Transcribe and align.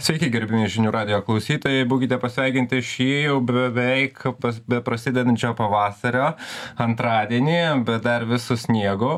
Sveiki, 0.00 0.30
gerbimi 0.32 0.64
žinių 0.72 0.88
radio 0.94 1.18
klausytojai, 1.20 1.82
būkite 1.84 2.16
pasveikinti 2.22 2.78
šį 2.88 3.08
jau 3.26 3.34
beveik 3.44 4.22
be 4.40 4.78
prasidedančio 4.80 5.50
pavasario 5.58 6.30
antradienį, 6.80 7.58
bet 7.84 8.06
dar 8.06 8.24
visų 8.24 8.56
sniegų. 8.62 9.10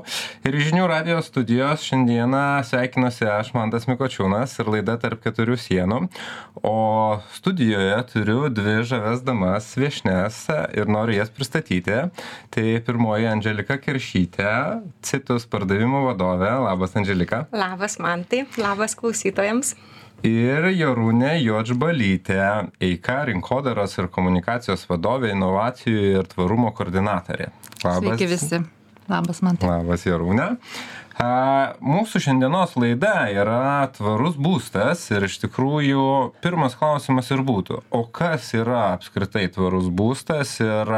Ir 0.42 0.58
žinių 0.58 0.88
radio 0.90 1.20
studijos 1.22 1.84
šiandieną 1.86 2.40
sveikinuosi 2.66 3.28
aš, 3.30 3.52
Mantas 3.54 3.86
Mikočiūnas 3.86 4.56
ir 4.58 4.72
laida 4.74 4.96
tarp 4.98 5.22
keturių 5.22 5.54
sienų. 5.62 6.00
O 6.66 6.74
studijoje 7.36 8.02
turiu 8.10 8.50
dvi 8.50 8.80
žaves 8.82 9.22
damas 9.22 9.70
viešnes 9.78 10.42
ir 10.74 10.90
noriu 10.90 11.20
jas 11.20 11.30
pristatyti. 11.30 12.08
Tai 12.50 12.66
pirmoji 12.88 13.30
Angelika 13.30 13.78
Kiršytė, 13.78 14.50
Citus 15.06 15.46
pardavimų 15.46 16.08
vadovė. 16.10 16.56
Labas, 16.66 16.98
Angelika. 16.98 17.44
Labas, 17.54 18.00
Mantai. 18.02 18.48
Labas 18.58 18.98
klausytojams 18.98 19.76
ir 20.26 20.68
Jarūnė 20.70 21.34
Jodžbalytė, 21.42 22.42
EIKA 22.82 23.18
rinkodaros 23.30 23.98
ir 23.98 24.08
komunikacijos 24.12 24.86
vadovė, 24.90 25.32
inovacijų 25.36 26.04
ir 26.18 26.30
tvarumo 26.30 26.72
koordinatorė. 26.76 27.50
Labas. 27.82 28.02
Sveiki 28.02 28.30
visi. 28.30 28.62
Labas, 29.10 29.42
man. 29.42 29.58
Labas, 29.62 30.06
Jarūnė. 30.06 30.52
A, 31.22 31.74
mūsų 31.84 32.22
šiandienos 32.24 32.72
laida 32.80 33.26
yra 33.30 33.84
tvarus 33.94 34.38
būstas 34.40 35.04
ir 35.12 35.26
iš 35.26 35.42
tikrųjų 35.44 36.04
pirmas 36.42 36.74
klausimas 36.78 37.28
ir 37.34 37.42
būtų, 37.46 37.82
o 37.92 38.02
kas 38.08 38.48
yra 38.56 38.94
apskritai 38.94 39.44
tvarus 39.52 39.90
būstas 39.92 40.54
ir 40.64 40.94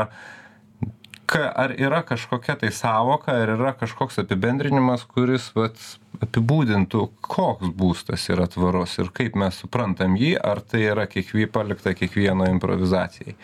ka, 1.26 1.48
ar 1.56 1.74
yra 1.78 2.02
kažkokia 2.06 2.56
tai 2.60 2.70
savoka, 2.72 3.34
ar 3.42 3.54
yra 3.56 3.72
kažkoks 3.78 4.20
apibendrinimas, 4.22 5.04
kuris 5.08 5.50
vat, 5.56 5.78
apibūdintų, 6.24 7.08
koks 7.24 7.72
būstas 7.76 8.28
yra 8.32 8.46
tvarus 8.50 8.98
ir 9.02 9.10
kaip 9.14 9.36
mes 9.38 9.58
suprantam 9.60 10.16
jį, 10.20 10.34
ar 10.38 10.62
tai 10.62 10.84
yra 10.92 11.06
kiekvie 11.10 11.46
palikta 11.50 11.94
kiekvieno 11.96 12.48
improvizacijai. 12.52 13.36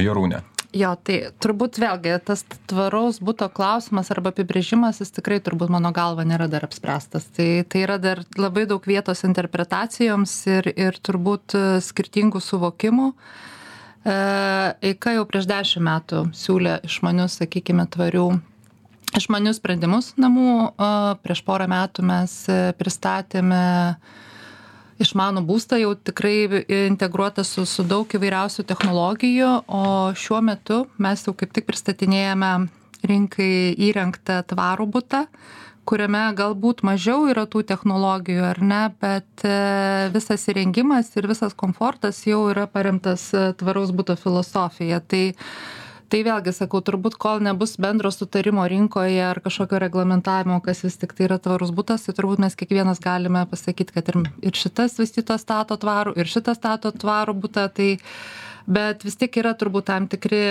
Jorūne. 0.00 0.44
Jo, 0.70 0.92
tai 1.02 1.16
turbūt 1.42 1.80
vėlgi 1.82 2.12
tas 2.22 2.44
tvaraus 2.70 3.18
būto 3.18 3.48
klausimas 3.50 4.12
arba 4.14 4.30
apibrėžimas, 4.30 5.00
jis 5.02 5.10
tikrai 5.16 5.40
turbūt 5.42 5.72
mano 5.74 5.90
galva 5.90 6.22
nėra 6.22 6.46
dar 6.52 6.62
apspręstas. 6.68 7.26
Tai, 7.34 7.48
tai 7.66 7.82
yra 7.88 7.98
dar 7.98 8.22
labai 8.38 8.68
daug 8.70 8.86
vietos 8.86 9.24
interpretacijoms 9.26 10.36
ir, 10.46 10.70
ir 10.70 11.00
turbūt 11.02 11.56
e, 11.58 11.64
skirtingų 11.82 12.38
suvokimų. 12.46 13.08
E, 13.10 13.50
Eika 14.00 15.12
jau 15.12 15.26
prieš 15.28 15.44
dešimt 15.50 15.84
metų 15.84 16.22
siūlė 16.32 16.78
išmanius, 16.88 17.36
sakykime, 17.42 17.84
tvarių 17.92 18.30
išmanius 19.18 19.60
sprendimus 19.60 20.14
namų. 20.20 20.72
Prieš 21.24 21.42
porą 21.44 21.66
metų 21.70 22.04
mes 22.08 22.34
e, 22.48 22.72
pristatėme 22.78 23.60
išmanų 25.00 25.44
būstą 25.48 25.80
jau 25.80 25.94
tikrai 25.96 26.64
integruotą 26.88 27.44
su, 27.44 27.64
su 27.68 27.84
daug 27.88 28.08
įvairiausių 28.08 28.66
technologijų, 28.68 29.52
o 29.68 29.84
šiuo 30.16 30.40
metu 30.44 30.84
mes 31.00 31.24
jau 31.26 31.34
kaip 31.36 31.52
tik 31.56 31.68
pristatinėjame 31.68 32.52
rinkai 33.08 33.72
įrengtą 33.80 34.42
tvarų 34.50 34.86
būtą, 34.92 35.24
kuriame 35.88 36.22
galbūt 36.38 36.84
mažiau 36.86 37.26
yra 37.30 37.46
tų 37.50 37.64
technologijų 37.68 38.46
ar 38.52 38.62
ne, 38.62 38.82
bet 39.02 39.44
e, 39.46 39.54
visas 40.14 40.46
įrengimas 40.52 41.10
ir 41.16 41.28
visas 41.30 41.56
komfortas 41.58 42.22
jau 42.28 42.44
yra 42.52 42.66
paremtas 42.70 43.30
e, 43.34 43.50
tvaraus 43.60 43.94
būto 43.96 44.16
filosofija. 44.20 45.00
Tai 45.00 45.24
tai 46.10 46.24
vėlgi 46.26 46.52
sakau 46.54 46.80
turbūt 46.82 47.14
kol 47.22 47.38
nebus 47.44 47.76
bendro 47.78 48.10
sutarimo 48.10 48.64
rinkoje 48.66 49.20
ar 49.22 49.38
kažkokio 49.44 49.78
reglamentavimo 49.84 50.58
kas 50.64 50.82
vis 50.82 50.98
tiktai 50.98 51.28
yra 51.28 51.38
tvarus 51.38 51.70
butas 51.70 52.02
tai 52.06 52.16
turbūt 52.18 52.42
mes 52.42 52.58
kiekvienas 52.58 52.98
galime 53.04 53.44
pasakyt 53.50 53.92
kad 53.94 54.10
ir 54.10 54.18
ir 54.50 54.58
šitas 54.58 54.98
vystytojas 54.98 55.46
stato 55.46 55.78
tvarų 55.78 56.16
ir 56.18 56.30
šitas 56.32 56.58
stato 56.58 56.90
tvarų 56.90 57.36
butą 57.44 57.68
tai 57.76 57.92
bet 58.66 59.06
vis 59.06 59.20
tiek 59.22 59.38
yra 59.42 59.54
turbūt 59.54 59.86
tam 59.92 60.10
tikri 60.10 60.42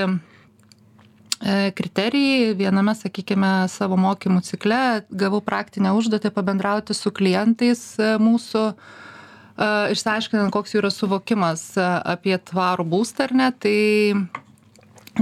kriterijai. 1.75 2.53
Viename 2.59 2.95
sakykime 2.95 3.67
savo 3.71 3.97
mokymų 3.99 4.43
cikle 4.43 4.79
gavau 5.09 5.39
praktinę 5.41 5.93
užduotį 5.95 6.33
pabendrauti 6.35 6.95
su 6.97 7.11
klientais 7.15 7.83
e, 7.99 8.17
mūsų 8.19 8.63
e, 8.67 8.75
išsiaiškinant 9.95 10.51
koks 10.51 10.75
jų 10.75 10.83
yra 10.83 10.91
suvokimas 10.91 11.71
apie 11.79 12.35
tvarų 12.51 12.85
būstą 12.91 13.29
ar 13.29 13.35
ne. 13.39 13.49
Tai 13.55 13.77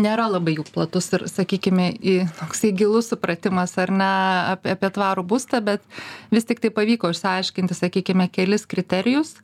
nėra 0.01 0.25
labai 0.29 0.55
jau 0.57 0.65
platus 0.65 1.11
ir 1.13 1.27
sakykime 1.29 1.91
į 2.01 2.17
toksai 2.39 2.73
gilus 2.77 3.11
supratimas 3.13 3.77
ar 3.77 3.93
ne 3.93 4.11
apie 4.55 4.73
apie 4.73 4.91
tvarų 4.97 5.25
būstą 5.29 5.61
bet 5.69 5.85
vis 6.33 6.49
tiktai 6.49 6.73
pavyko 6.73 7.13
išsiaiškinti 7.13 7.77
sakykime 7.77 8.29
kelis 8.33 8.65
kriterijus. 8.65 9.37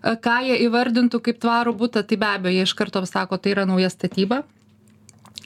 Ką 0.00 0.38
jie 0.46 0.54
įvardintų 0.64 1.18
kaip 1.20 1.42
tvarų 1.42 1.74
butą 1.76 2.06
tai 2.06 2.16
be 2.16 2.30
abejo 2.30 2.54
jie 2.56 2.64
iš 2.64 2.78
karto 2.78 3.02
sako 3.04 3.36
tai 3.36 3.58
yra 3.58 3.66
nauja 3.68 3.90
statyba 3.92 4.44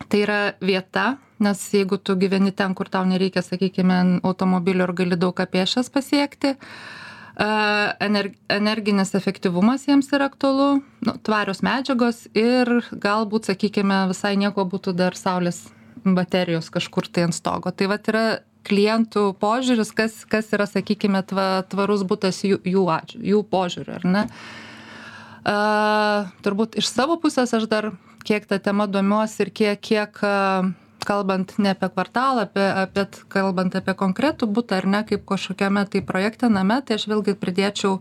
tai 0.09 0.25
yra 0.25 0.41
vieta 0.61 1.17
nes 1.45 1.61
jeigu 1.75 1.99
tu 1.99 2.17
gyveni 2.17 2.53
ten 2.57 2.75
kur 2.75 2.89
tau 2.89 3.05
nereikia 3.05 3.43
sakykime 3.43 4.21
automobilio 4.23 4.89
ir 4.89 4.93
gali 4.93 5.19
daug 5.21 5.35
ką 5.37 5.47
pėsčias 5.51 5.91
pasiekti 5.93 6.55
ener 7.35 8.31
energinis 8.49 9.15
efektyvumas 9.19 9.89
jiems 9.89 10.11
yra 10.15 10.29
aktualu 10.31 10.83
nu 11.07 11.15
tvarios 11.27 11.65
medžiagos 11.67 12.29
ir 12.35 12.71
galbūt 12.93 13.51
sakykime 13.51 14.05
visai 14.13 14.37
nieko 14.39 14.67
būtų 14.71 14.95
dar 14.95 15.19
saulės 15.19 15.65
baterijos 16.05 16.71
kažkur 16.71 17.09
tai 17.09 17.25
ant 17.29 17.35
stogo. 17.35 17.73
Tai 17.73 17.89
vat 17.89 18.09
yra 18.13 18.25
klientų 18.65 19.35
požiūris 19.41 19.93
kas 19.97 20.23
kas 20.29 20.53
yra 20.57 20.67
sakykime 20.69 21.25
tva 21.29 21.65
tvarus 21.69 22.05
butas 22.07 22.43
jų 22.45 22.61
jų 22.65 22.85
jų 23.33 23.43
požiūriu 23.51 23.99
ar 23.99 24.07
ne? 24.07 24.25
A 25.45 26.31
turbūt 26.45 26.79
iš 26.81 26.89
savo 26.89 27.19
pusės 27.21 27.53
aš 27.53 27.67
dar 27.69 27.91
kiek 28.25 28.47
ta 28.49 28.59
tema 28.59 28.87
domiuosi 28.91 29.43
ir 29.47 29.51
kiek 29.61 29.81
kiek 29.91 30.21
kalbant 31.05 31.53
ne 31.59 31.75
apie 31.75 31.89
kvartalą 31.93 32.47
apie 32.49 32.67
apie 32.85 33.05
kalbant 33.33 33.77
apie 33.81 33.95
konkretų 34.05 34.49
butą 34.57 34.81
ar 34.81 34.89
ne 34.97 35.03
kaip 35.09 35.27
kažkokiame 35.29 35.85
tai 35.93 36.03
projekte 36.13 36.49
name 36.49 36.81
tai 36.87 36.99
aš 36.99 37.09
vėlgi 37.13 37.37
pridėčiau 37.45 38.01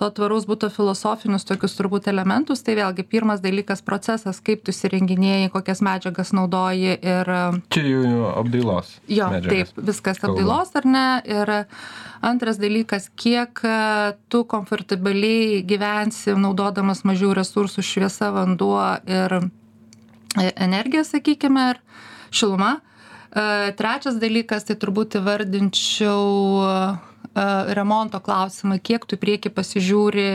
to 0.00 0.10
tvaraus 0.10 0.46
buto 0.48 0.70
filosofinius 0.72 1.46
tokius 1.48 1.76
turbūt 1.78 2.08
elementus 2.12 2.64
tai 2.66 2.76
vėlgi 2.78 3.06
pirmas 3.08 3.42
dalykas 3.44 3.84
procesas 3.84 4.40
kaip 4.44 4.64
tu 4.64 4.74
įsirenginėji 4.74 5.52
kokias 5.54 5.82
medžiagas 5.84 6.32
naudoji 6.36 6.96
ir 6.96 7.32
čia 7.74 7.84
jau 7.86 8.32
apdailos 8.36 8.96
jo 9.10 9.28
taip 9.48 9.72
viskas 9.76 10.22
apdailos 10.22 10.74
ar 10.78 10.86
ne? 10.86 11.06
Ir 11.26 11.52
antras 12.24 12.58
dalykas 12.60 13.08
kiek 13.18 13.60
tu 14.28 14.44
komfortabiliai 14.48 15.62
gyvensi 15.66 16.36
naudodamas 16.38 17.04
mažiau 17.08 17.34
resursų 17.36 17.84
šviesa 17.86 18.30
vanduo 18.34 18.80
ir 19.06 19.38
e, 19.38 20.48
energija 20.56 21.04
sakykime 21.08 21.68
ir 21.74 21.80
šiluma. 22.32 22.76
E, 23.32 23.72
trečias 23.78 24.18
dalykas, 24.22 24.66
tai 24.68 24.76
turbūt 24.80 25.18
įvardinčiau 25.20 26.26
e, 26.62 26.76
remonto 27.34 28.20
klausimą, 28.20 28.80
kiek 28.82 29.06
tu 29.08 29.16
prieki 29.20 29.52
pasižiūri, 29.52 30.26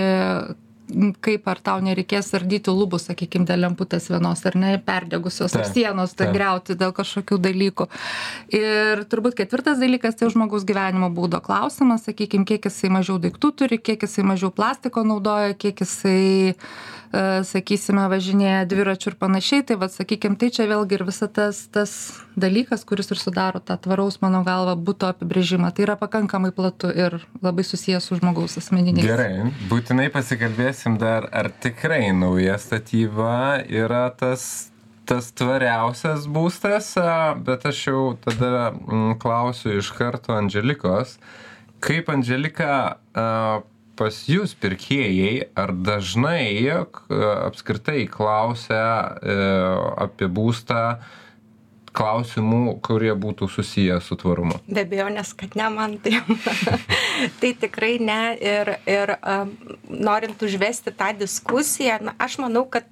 kaip 1.19 1.47
ar 1.51 1.59
tau 1.59 1.81
nereikės 1.83 2.29
ardyti 2.37 2.71
lubų, 2.71 2.99
sakykime, 3.03 3.45
dėl 3.47 3.65
lemputės 3.65 4.07
vienos 4.07 4.43
ar 4.47 4.55
ne, 4.55 4.71
perdegusios, 4.79 5.55
ar 5.59 5.67
sienos 5.67 6.15
tai 6.15 6.29
greuti 6.31 6.77
dėl 6.79 6.93
kažkokių 6.95 7.39
dalykų. 7.43 7.89
Ir 8.55 9.03
turbūt 9.11 9.35
ketvirtas 9.41 9.81
dalykas 9.83 10.15
tai 10.15 10.31
žmogaus 10.31 10.63
gyvenimo 10.67 11.11
būdo 11.13 11.41
klausimas, 11.43 12.07
sakykime, 12.07 12.47
kiek 12.47 12.69
jisai 12.69 12.93
mažiau 12.93 13.19
daiktų 13.19 13.51
turi, 13.59 13.81
kiek 13.83 14.07
jisai 14.07 14.23
mažiau 14.27 14.53
plastiko 14.55 15.03
naudoja, 15.03 15.57
kiek 15.59 15.83
jisai 15.83 16.55
uh, 16.55 16.55
E, 16.55 16.96
sakysime, 17.47 18.05
važinėja 18.11 18.65
dviračių 18.69 19.11
ir 19.11 19.17
panašiai, 19.19 19.65
tai 19.67 19.77
vad, 19.79 19.93
sakykime, 19.93 20.37
tai 20.39 20.49
čia 20.53 20.67
vėlgi 20.69 20.97
ir 20.97 21.03
visa 21.07 21.27
tas, 21.31 21.63
tas 21.73 21.91
dalykas, 22.39 22.83
kuris 22.87 23.11
ir 23.13 23.21
sudaro 23.21 23.61
tą 23.63 23.77
tvaraus, 23.81 24.19
mano 24.21 24.43
galva, 24.47 24.75
būtų 24.75 25.11
apibrėžimą. 25.13 25.71
Tai 25.75 25.87
yra 25.87 25.97
pakankamai 25.99 26.51
platu 26.55 26.91
ir 26.91 27.19
labai 27.41 27.65
susijęs 27.67 28.09
su 28.09 28.19
žmogaus 28.19 28.57
asmeniniais. 28.61 29.07
Gerai, 29.07 29.51
būtinai 29.71 30.09
pasikalbėsim 30.13 30.99
dar, 31.01 31.29
ar 31.31 31.51
tikrai 31.63 32.09
nauja 32.15 32.59
statyba 32.61 33.63
yra 33.67 34.07
tas 34.15 34.67
tas 35.07 35.29
tvariausias 35.31 36.25
būstas, 36.27 36.89
bet 37.47 37.63
aš 37.69 37.83
jau 37.87 38.01
tada 38.19 38.73
klausiu 39.21 39.77
iš 39.79 39.93
karto 39.95 40.35
Angelikos, 40.35 41.15
kaip 41.79 42.11
Angelika 42.11 42.97
pas 43.97 44.17
jus 44.29 44.53
pirkėjai 44.57 45.49
ar 45.57 45.73
dažnai 45.73 46.47
apskritai 47.47 48.05
klausia 48.11 48.83
e, 49.17 49.37
apie 50.05 50.29
būstą 50.29 50.83
klausimų, 51.97 52.77
kurie 52.85 53.13
būtų 53.17 53.47
susiję 53.49 53.97
su 54.05 54.17
tvarumu? 54.19 54.59
Be 54.69 54.83
abejo, 54.85 55.07
nes 55.13 55.31
kad 55.37 55.55
ne 55.57 55.69
man 55.73 55.97
tai. 56.03 56.19
tai 57.41 57.53
tikrai 57.57 57.95
ne. 57.97 58.21
Ir, 58.37 58.75
ir 58.85 59.15
um, 59.17 59.55
norint 59.89 60.43
užvesti 60.45 60.93
tą 60.97 61.09
diskusiją, 61.17 61.97
na, 62.09 62.13
aš 62.21 62.37
manau, 62.43 62.67
kad 62.69 62.85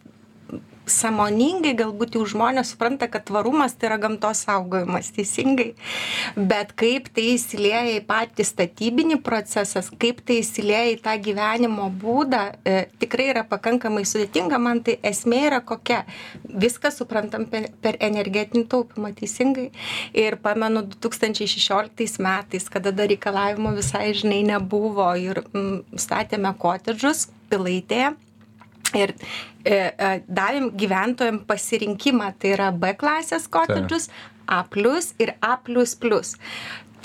sąmoningai 0.91 1.73
galbūt 1.77 2.15
jau 2.17 2.23
žmonės 2.29 2.73
supranta, 2.73 3.07
kad 3.11 3.25
tvarumas 3.27 3.75
tai 3.77 3.89
yra 3.89 3.97
gamtos 4.01 4.43
saugojimas, 4.45 5.11
teisingai. 5.15 5.71
Bet 6.35 6.73
kaip 6.79 7.09
tai 7.15 7.27
įsilieja 7.35 7.97
į 7.97 8.01
patį 8.07 8.45
statybinį 8.47 9.19
procesą, 9.25 9.83
kaip 10.01 10.21
tai 10.25 10.39
įsilieja 10.41 10.93
į 10.93 10.99
tą 11.05 11.15
gyvenimo 11.25 11.87
būdą, 12.01 12.41
e, 12.65 12.75
tikrai 13.01 13.29
yra 13.33 13.45
pakankamai 13.49 14.05
sudėtinga. 14.07 14.59
Man 14.61 14.83
tai 14.85 14.97
esmė 15.05 15.45
yra 15.49 15.61
kokia. 15.61 16.03
Viską 16.65 16.91
suprantam 16.93 17.47
per, 17.51 17.69
per 17.81 17.99
energetinį 18.03 18.65
taupimą, 18.71 19.13
teisingai. 19.17 19.69
Ir 20.15 20.39
pamenu 20.43 20.85
2016 20.97 22.19
metais, 22.23 22.69
kada 22.71 22.93
dar 22.95 23.09
reikalavimo 23.11 23.73
visai 23.75 24.11
žinai 24.15 24.43
nebuvo 24.47 25.07
ir 25.19 25.43
m, 25.53 25.81
statėme 25.99 26.53
kotedžus 26.61 27.27
pilaitėje 27.49 28.13
ir 28.97 29.13
e, 29.15 29.75
e, 29.75 30.09
davėm 30.27 30.71
gyventojam 30.80 31.42
pasirinkimą, 31.50 32.31
tai 32.39 32.56
yra 32.57 32.71
B 32.71 32.95
klasės 33.00 33.50
kotedžus, 33.51 34.09
A 34.45 34.59
plus 34.69 35.15
ir 35.18 35.31
A 35.42 35.56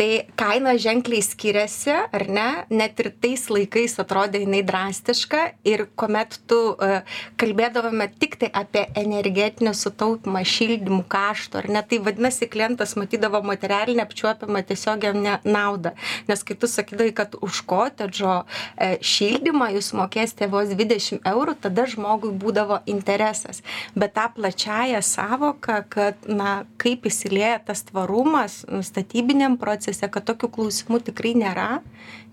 tai 0.00 0.24
kaina 0.32 0.72
ženkliai 0.80 1.20
skiriasi, 1.20 1.92
ar 1.92 2.22
ne? 2.32 2.48
Net 2.72 3.00
ir 3.02 3.10
tais 3.20 3.42
laikais 3.52 3.98
atrodė 4.00 4.40
jinai 4.46 4.62
drastiška 4.64 5.40
ir 5.68 5.82
kuomet 6.00 6.38
tu 6.48 6.56
uh, 6.72 7.02
kalbėdavome 7.40 8.06
tik 8.22 8.38
tai 8.40 8.48
apie 8.56 8.86
energetinį 8.96 9.74
sutaupimą, 9.76 10.40
šildymų 10.48 11.02
kaštų, 11.12 11.60
ar 11.60 11.68
ne? 11.76 11.82
Tai 11.90 11.98
vadinasi, 12.06 12.48
klientas 12.48 12.96
matydavo 12.96 13.42
materialinę 13.44 14.06
apčiuopiamą 14.06 14.62
tiesioginę 14.70 15.36
naudą. 15.44 15.92
Nes 16.30 16.44
kai 16.48 16.56
tu 16.56 16.70
sakydavai, 16.70 17.12
kad 17.20 17.36
už 17.36 17.60
kotedžo 17.68 18.38
uh, 18.40 18.96
šildymą 19.04 19.68
jūs 19.76 19.92
mokėsite 20.00 20.48
vos 20.48 20.72
20 20.72 21.28
eurų, 21.28 21.58
tada 21.66 21.84
žmogui 21.92 22.32
būdavo 22.40 22.80
interesas. 22.88 23.60
Bet 23.92 24.16
tą 24.16 24.30
plačiają 24.38 25.04
savoką, 25.04 25.82
kad, 25.92 26.24
na, 26.24 26.62
kaip 26.80 27.04
įsilieja 27.12 27.60
tas 27.68 27.84
tvarumas 27.84 28.62
statybiniam 28.88 29.60
procesui, 29.60 29.89
procese, 29.90 30.10
kad 30.10 30.24
tokių 30.24 30.50
klausimų 30.54 31.00
tikrai 31.10 31.34
nėra, 31.34 31.80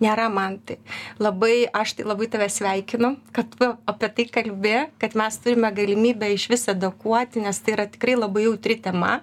nėra 0.02 0.30
man 0.30 0.60
tai. 0.60 0.78
Labai, 1.20 1.68
aš 1.74 1.98
tai 1.98 2.06
labai 2.06 2.28
tave 2.30 2.50
sveikinu, 2.50 3.18
kad 3.34 3.50
tu 3.50 3.74
apie 3.88 4.10
tai 4.10 4.26
kalbė, 4.30 4.90
kad 5.00 5.16
mes 5.18 5.38
turime 5.42 5.72
galimybę 5.74 6.30
iš 6.34 6.50
visą 6.52 6.76
edukuoti, 6.76 7.42
nes 7.42 7.60
tai 7.60 7.74
yra 7.74 7.88
tikrai 7.90 8.18
labai 8.18 8.46
jautri 8.46 8.78
tema, 8.78 9.22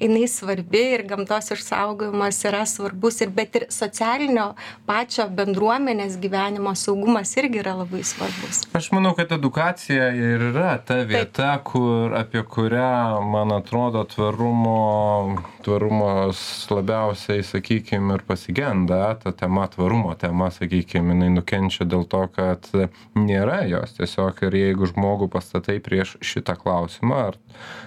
jinai 0.00 0.26
svarbi 0.28 0.82
ir 0.94 1.04
gamtos 1.06 1.50
išsaugojimas 1.54 2.38
yra 2.46 2.62
svarbus, 2.66 3.20
ir, 3.22 3.32
bet 3.34 3.56
ir 3.58 3.66
socialinio 3.70 4.52
pačio 4.86 5.26
bendruomenės 5.28 6.18
gyvenimo 6.22 6.74
saugumas 6.78 7.34
irgi 7.38 7.62
yra 7.62 7.74
labai 7.82 8.04
svarbus. 8.06 8.62
Aš 8.76 8.92
manau, 8.94 9.14
kad 9.18 9.32
edukacija 9.34 10.10
ir 10.14 10.48
yra 10.52 10.76
ta 10.78 11.02
vieta, 11.02 11.56
Taip. 11.56 11.66
kur, 11.72 12.14
apie 12.18 12.42
kurią, 12.46 13.22
man 13.26 13.54
atrodo, 13.56 14.04
tvarumo, 14.06 15.42
tvarumas 15.64 16.42
labiausiai, 16.70 17.42
sakykime, 17.46 17.61
sakykim 17.62 18.10
ir 18.10 18.22
pasigenda 18.26 19.14
ta 19.14 19.32
tema 19.32 19.66
tvarumo 19.66 20.14
tema 20.14 20.50
sakykim 20.50 21.10
jinai 21.12 21.30
nukenčia 21.30 21.84
dėl 21.86 22.04
to 22.10 22.26
kad 22.34 22.66
nėra 23.14 23.62
jos. 23.70 23.94
Tiesiog 23.94 24.42
ir 24.48 24.56
jeigu 24.58 24.88
žmogų 24.90 25.28
pastatai 25.30 25.78
prieš 25.78 26.16
šitą 26.20 26.56
klausimą 26.58 27.20
ar 27.28 27.38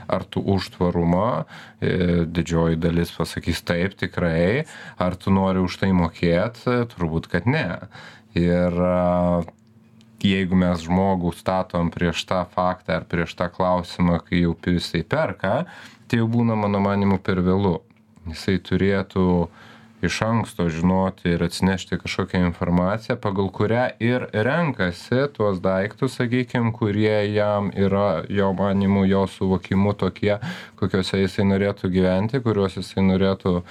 ar 0.07 0.23
tu 0.23 0.39
už 0.39 0.69
tvarumą 0.77 1.43
e, 1.81 2.23
didžioji 2.25 2.79
dalis 2.79 3.11
pasakys 3.11 3.63
taip 3.65 3.97
tikrai 3.99 4.65
ar 4.97 5.15
tu 5.15 5.31
nori 5.31 5.59
už 5.59 5.77
tai 5.81 5.91
mokėt 5.91 6.63
turbūt 6.63 7.27
kad 7.27 7.45
ne. 7.45 7.89
Ir 8.35 8.71
jeigu 10.23 10.55
mes 10.55 10.85
žmogų 10.85 11.33
statom 11.35 11.91
prieš 11.91 12.23
tą 12.25 12.45
faktą 12.47 13.01
ar 13.01 13.09
prieš 13.09 13.35
tą 13.35 13.49
klausimą 13.51 14.21
kai 14.23 14.45
jau 14.45 14.55
jisai 14.55 15.03
perka 15.03 15.65
tai 16.07 16.21
jau 16.21 16.29
būna 16.31 16.55
mano 16.55 16.79
manymu 16.79 17.19
per 17.19 17.41
vėlu 17.43 17.81
jisai 18.29 18.57
turėtų 18.63 19.25
iš 20.05 20.21
anksto 20.25 20.67
žinoti 20.69 21.31
ir 21.33 21.43
atsinešti 21.45 21.97
kažkokią 22.01 22.41
informaciją, 22.49 23.17
pagal 23.21 23.49
kurią 23.53 23.85
ir 24.03 24.27
renkasi 24.33 25.25
tuos 25.33 25.61
daiktus, 25.63 26.17
sakykime, 26.19 26.73
kurie 26.75 27.15
jam 27.33 27.71
yra 27.73 28.23
jo 28.29 28.51
manimu, 28.57 29.05
jo 29.09 29.25
suvokimu 29.31 29.95
tokie, 29.97 30.35
kokiuose 30.79 31.23
jisai 31.23 31.47
norėtų 31.49 31.89
gyventi, 31.93 32.41
kuriuos 32.43 32.77
jisai 32.81 33.05
norėtų 33.07 33.55
e, 33.61 33.63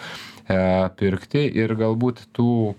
pirkti 0.99 1.45
ir 1.63 1.77
galbūt 1.79 2.27
tų 2.35 2.75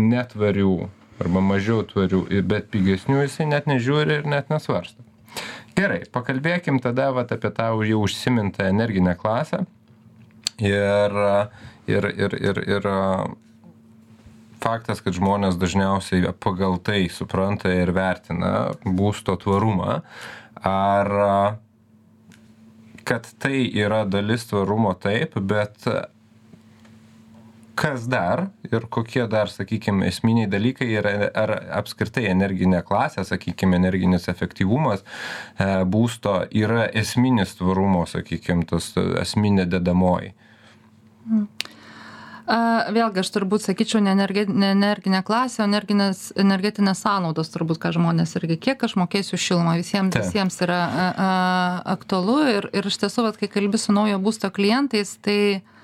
netvarių 0.00 0.74
arba 1.20 1.42
mažiau 1.44 1.84
tvarių, 1.84 2.24
bet 2.48 2.70
pigesnių 2.72 3.24
jisai 3.26 3.50
net 3.50 3.68
nežiūri 3.68 4.20
ir 4.20 4.28
net 4.28 4.48
nesvarsto. 4.52 5.04
Gerai, 5.76 6.02
pakalbėkim 6.12 6.80
tada 6.82 7.10
vat, 7.14 7.30
apie 7.32 7.52
tą 7.54 7.70
jau 7.86 8.00
užsimintą 8.04 8.66
energinę 8.72 9.14
klasę. 9.20 9.62
Ir 10.60 11.16
ir 11.88 12.04
ir 12.04 12.34
ir 12.36 12.58
ir 12.68 12.88
faktas, 14.60 15.00
kad 15.00 15.16
žmonės 15.16 15.56
dažniausiai 15.60 16.32
pagal 16.38 16.78
tai 16.84 17.08
supranta 17.12 17.72
ir 17.72 17.92
vertina 17.96 18.70
būsto 18.84 19.36
tvarumą, 19.40 20.00
ar 20.60 21.12
kad 23.08 23.26
tai 23.42 23.64
yra 23.64 24.04
dalis 24.04 24.44
tvarumo 24.50 24.92
taip, 25.00 25.38
bet 25.40 25.88
kas 27.80 28.04
dar 28.12 28.50
ir 28.68 28.84
kokie 28.92 29.24
dar, 29.32 29.48
sakykime, 29.48 30.04
esminiai 30.12 30.50
dalykai 30.52 30.90
yra, 31.00 31.14
ar 31.32 31.54
apskritai 31.80 32.26
energinė 32.28 32.82
klasė, 32.84 33.24
sakykime, 33.24 33.78
energinis 33.80 34.28
efektyvumas 34.28 35.00
e, 35.00 35.70
būsto 35.88 36.42
yra 36.52 36.84
esminis 37.02 37.56
tvarumo, 37.56 38.04
sakykime, 38.10 38.68
tas 38.68 38.92
esminė 39.24 39.64
dedamoji. 39.72 40.34
Mm. 40.34 40.49
Vėlgi, 42.50 43.20
aš 43.22 43.28
turbūt 43.30 43.62
sakyčiau, 43.62 44.00
ne, 44.02 44.10
energi, 44.16 44.42
ne 44.50 44.72
energinė 44.74 45.20
klasė, 45.22 45.60
o 45.62 45.66
energinės, 45.68 46.32
energetinės 46.40 47.04
sąnaudos, 47.04 47.52
turbūt, 47.52 47.78
ką 47.78 47.92
žmonės 47.94 48.34
irgi, 48.40 48.56
kiek 48.66 48.82
aš 48.88 48.96
mokėsiu 48.98 49.38
šilumą, 49.38 49.76
visiems, 49.78 50.16
Ta. 50.16 50.24
visiems 50.24 50.58
yra 50.66 50.80
a, 50.80 51.04
a, 51.10 51.28
aktualu 51.94 52.40
ir, 52.56 52.66
ir 52.74 52.88
iš 52.90 52.98
tiesų, 53.04 53.28
vat, 53.28 53.38
kai 53.38 53.46
kalbi 53.52 53.78
su 53.78 53.94
naujo 53.94 54.18
būsto 54.24 54.50
klientais, 54.50 55.14
tai 55.22 55.38
uh, 55.60 55.79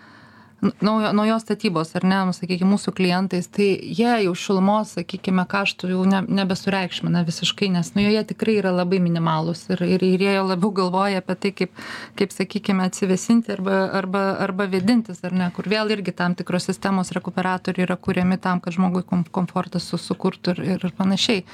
naujo 0.60 1.12
naujos 1.12 1.42
statybos 1.42 1.96
ar 1.96 2.04
ne 2.04 2.18
nu 2.28 2.32
sakykim 2.36 2.70
mūsų 2.72 2.92
klientais 2.96 3.48
tai 3.52 3.66
jie 3.98 4.12
jau 4.24 4.32
šilumos 4.38 4.94
sakykime 4.96 5.44
kaštų 5.50 5.90
jau 5.92 6.04
ne 6.08 6.22
nebesureikšmina 6.38 7.24
visiškai 7.28 7.68
nes 7.74 7.92
nu 7.94 8.06
joje 8.06 8.22
tikrai 8.32 8.56
yra 8.62 8.72
labai 8.72 9.00
minimalūs 9.04 9.66
ir 9.74 9.84
ir 9.84 10.06
ir 10.08 10.24
jie 10.24 10.32
jau 10.38 10.46
labiau 10.48 10.72
galvoja 10.80 11.20
apie 11.20 11.36
tai 11.44 11.52
kaip 11.60 11.84
kaip 12.16 12.32
sakykime 12.32 12.88
atsivėsinti 12.88 13.52
arba 13.58 13.82
arba 14.00 14.24
arba 14.46 14.68
vėdintis 14.72 15.20
ar 15.28 15.36
ne 15.36 15.50
kur 15.56 15.68
vėl 15.68 15.92
irgi 15.92 16.16
tam 16.16 16.34
tikros 16.38 16.70
sistemos 16.70 17.12
rekuperatoriai 17.16 17.84
yra 17.88 18.00
kuriami 18.08 18.40
tam 18.40 18.64
kad 18.64 18.78
žmogui 18.78 19.04
kom 19.04 19.26
komfortą 19.38 19.82
su 19.82 20.00
sukurtų 20.00 20.56
ir 20.56 20.88
ir 20.88 20.96
panašiai 20.96 21.44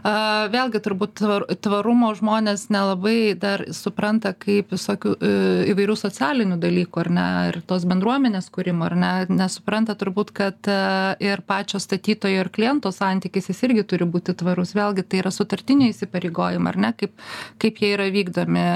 Vėlgi 0.00 0.80
turbūt 0.80 1.20
tvarumo 1.60 2.10
žmonės 2.16 2.68
nelabai 2.72 3.34
dar 3.38 3.66
supranta 3.76 4.32
kaip 4.32 4.72
visokių 4.72 5.12
e, 5.12 5.32
įvairių 5.72 5.96
socialinių 6.00 6.56
dalykų, 6.60 7.02
ar 7.02 7.10
ne, 7.12 7.26
ir 7.50 7.60
tos 7.68 7.84
bendruomenės 7.88 8.48
kūrimo, 8.54 8.86
ar 8.88 8.96
ne, 8.96 9.12
nesupranta 9.28 9.96
turbūt, 10.00 10.32
kad 10.36 10.70
e, 10.70 10.78
ir 11.20 11.44
pačio 11.46 11.80
statytojo 11.82 12.46
ir 12.46 12.52
kliento 12.54 12.92
santykis 12.94 13.50
jis 13.52 13.64
irgi 13.68 13.84
turi 13.92 14.08
būti 14.08 14.36
tvarus. 14.40 14.72
Vėlgi 14.78 15.04
tai 15.04 15.20
yra 15.20 15.34
sutartiniai 15.34 15.92
įsipareigojimai, 15.92 16.72
ar 16.72 16.80
ne, 16.86 16.92
kaip, 16.96 17.16
kaip 17.60 17.82
jie 17.82 17.94
yra 17.98 18.08
vykdomi, 18.14 18.68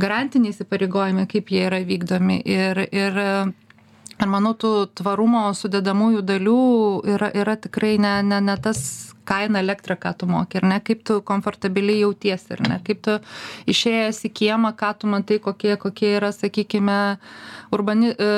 garantiniai 0.00 0.54
įsipareigojimai, 0.56 1.28
kaip 1.30 1.52
jie 1.52 1.66
yra 1.68 1.82
vykdomi. 1.84 2.40
Ir, 2.48 2.86
ir 2.88 3.24
Ir 4.20 4.28
manau, 4.28 4.50
tų 4.52 4.90
tvarumo 5.00 5.46
sudėdamųjų 5.56 6.20
dalių 6.28 6.56
yra, 7.08 7.30
yra 7.40 7.54
tikrai 7.56 7.94
ne, 7.96 8.18
ne, 8.20 8.40
ne 8.44 8.56
tas 8.60 9.09
kainą 9.28 9.60
elektrą, 9.62 9.96
ką 10.00 10.14
tu 10.18 10.28
moki, 10.30 10.60
ar 10.60 10.68
ne, 10.72 10.78
kaip 10.84 11.02
tu 11.06 11.20
komfortabiliai 11.26 12.02
jautiesi, 12.04 12.54
ar 12.56 12.62
ne, 12.66 12.78
kaip 12.86 13.02
tu 13.06 13.18
išėjęs 13.70 14.24
į 14.28 14.32
kiemą, 14.40 14.72
ką 14.78 14.92
tu 15.00 15.10
matai, 15.10 15.40
kokie, 15.42 15.76
kokie 15.80 16.14
yra, 16.18 16.32
sakykime, 16.36 17.00
urbani. 17.74 18.14
E, 18.14 18.30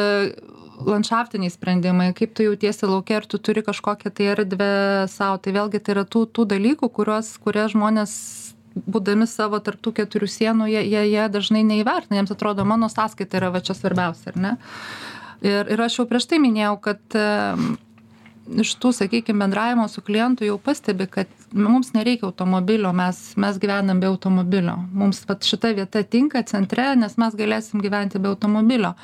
landšaftiniai 0.83 1.53
sprendimai, 1.53 2.09
kaip 2.17 2.33
tu 2.35 2.47
jautiesi 2.47 2.89
laukia, 2.89 3.21
ar 3.21 3.27
tu 3.31 3.39
turi 3.39 3.63
kažkokią 3.63 4.11
tai 4.11 4.31
erdvę 4.33 4.73
savo. 5.13 5.39
Tai 5.39 5.55
vėlgi 5.55 5.79
tai 5.79 5.95
yra 5.95 6.03
tų, 6.09 6.25
tų 6.35 6.47
dalykų, 6.55 6.89
kuriuos, 6.97 7.37
kurie 7.45 7.69
žmonės 7.71 8.15
būdami 8.75 9.29
savo 9.29 9.61
tarptų 9.63 9.93
keturių 10.01 10.29
sienų, 10.33 10.69
jie, 10.73 10.83
jie, 10.89 11.03
jie 11.13 11.29
dažnai 11.33 11.63
neįvertina, 11.69 12.19
jiems 12.19 12.33
atrodo, 12.35 12.65
mano 12.69 12.89
sąskaita 12.93 13.41
yra 13.41 13.53
va 13.53 13.61
čia 13.65 13.77
svarbiausia, 13.77 14.33
ar 14.33 14.41
ne? 14.41 14.53
Ir, 15.45 15.69
ir 15.75 15.83
aš 15.83 16.01
jau 16.01 16.07
prieš 16.09 16.31
tai 16.31 16.39
minėjau, 16.43 16.77
kad 16.81 17.19
iš 18.63 18.75
tų, 18.81 18.93
sakykime, 18.97 19.45
bendravimo 19.45 19.87
su 19.89 20.03
klientu 20.05 20.47
jau 20.47 20.59
pastebi, 20.59 21.07
kad 21.11 21.31
mums 21.53 21.93
nereikia 21.97 22.27
automobilio, 22.29 22.93
mes, 22.97 23.21
mes 23.41 23.59
gyvenam 23.63 24.01
be 24.01 24.09
automobilio. 24.11 24.77
Mums 24.93 25.23
pat 25.29 25.47
šita 25.47 25.73
vieta 25.77 26.03
tinka 26.03 26.43
centre, 26.49 26.93
nes 26.99 27.19
mes 27.21 27.39
galėsim 27.39 27.83
gyventi 27.85 28.23
be 28.23 28.33
automobilio. 28.33 28.95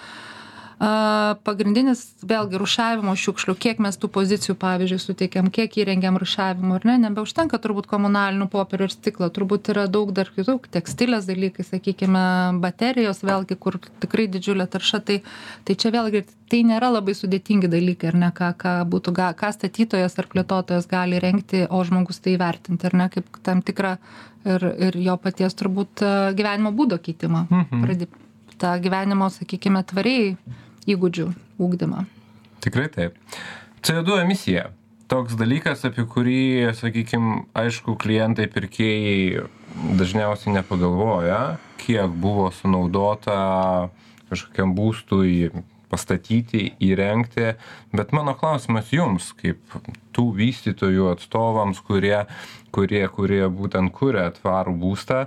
Pagrindinis 0.78 2.04
vėlgi 2.23 2.58
rūšiavimo 2.61 3.14
šiukšlių 3.18 3.54
kiek 3.58 3.80
mes 3.82 3.97
tų 3.99 4.11
pozicijų 4.14 4.54
pavyzdžiui 4.62 4.99
suteikiam 5.02 5.49
kiek 5.50 5.75
įrengiam 5.82 6.18
rūšiavimo 6.20 6.76
ar 6.78 6.87
ne 6.87 6.94
nebeužtenka 7.02 7.58
turbūt 7.58 7.88
komunalinių 7.90 8.47
popierių 8.52 8.87
ir 8.87 8.94
stiklo 8.94 9.28
turbūt 9.35 9.73
yra 9.75 9.88
daug 9.90 10.12
dar 10.14 10.30
kitų 10.35 10.58
tekstilės 10.76 11.26
dalykai 11.26 11.66
sakykime 11.66 12.23
baterijos 12.62 13.25
vėlgi 13.26 13.58
kur 13.58 13.80
tikrai 14.02 14.28
didžiulė 14.30 14.68
tarša 14.70 15.00
tai 15.08 15.18
tai 15.66 15.75
čia 15.75 15.90
vėlgi 15.94 16.23
tai 16.49 16.62
nėra 16.70 16.92
labai 16.94 17.16
sudėtingi 17.18 17.68
dalykai 17.75 18.12
ar 18.12 18.20
ne 18.23 18.30
ką 18.38 18.52
ką 18.62 18.76
būtų 18.94 19.16
ga 19.18 19.32
ką 19.35 19.50
statytojas 19.56 20.14
ar 20.23 20.30
plėtotojas 20.30 20.87
gali 20.90 21.18
įrengti 21.18 21.66
o 21.68 21.82
žmogus 21.85 22.23
tai 22.23 22.37
įvertinti 22.38 22.87
ar 22.87 22.94
ne 23.02 23.11
kaip 23.16 23.42
tam 23.42 23.66
tikrą 23.66 23.97
ir 24.47 24.70
ir 24.88 25.02
jo 25.08 25.18
paties 25.18 25.58
turbūt 25.58 26.06
gyvenimo 26.38 26.70
būdo 26.70 27.02
keitimą 27.02 27.47
Mhm. 27.50 27.82
pradi 27.82 28.08
tą 28.58 28.78
gyvenimo 28.82 29.26
sakykime 29.30 29.82
tvariai 29.87 30.37
įgūdžių 30.88 31.28
ugdymą. 31.62 32.04
Tikrai 32.64 32.88
taip. 32.92 33.16
CO2 33.85 34.23
emisija. 34.25 34.68
Toks 35.09 35.38
dalykas, 35.40 35.87
apie 35.88 36.04
kurį, 36.04 36.73
sakykime, 36.76 37.47
aišku, 37.57 37.95
klientai, 38.00 38.45
pirkėjai 38.52 39.47
dažniausiai 39.97 40.52
nepagalvoja, 40.59 41.57
kiek 41.80 42.12
buvo 42.12 42.50
sunaudota 42.52 43.38
kažkokiam 44.28 44.75
būstui 44.76 45.49
pastatyti, 45.88 46.75
įrengti. 46.85 47.54
Bet 47.97 48.12
mano 48.12 48.35
klausimas 48.37 48.92
jums, 48.92 49.30
kaip 49.38 49.78
tų 50.12 50.26
vystytojų 50.37 51.09
atstovams, 51.14 51.80
kurie, 51.88 52.26
kurie, 52.75 53.07
kurie 53.09 53.45
būtent 53.49 53.95
kuria 53.97 54.28
tvarų 54.37 54.76
būstą, 54.83 55.26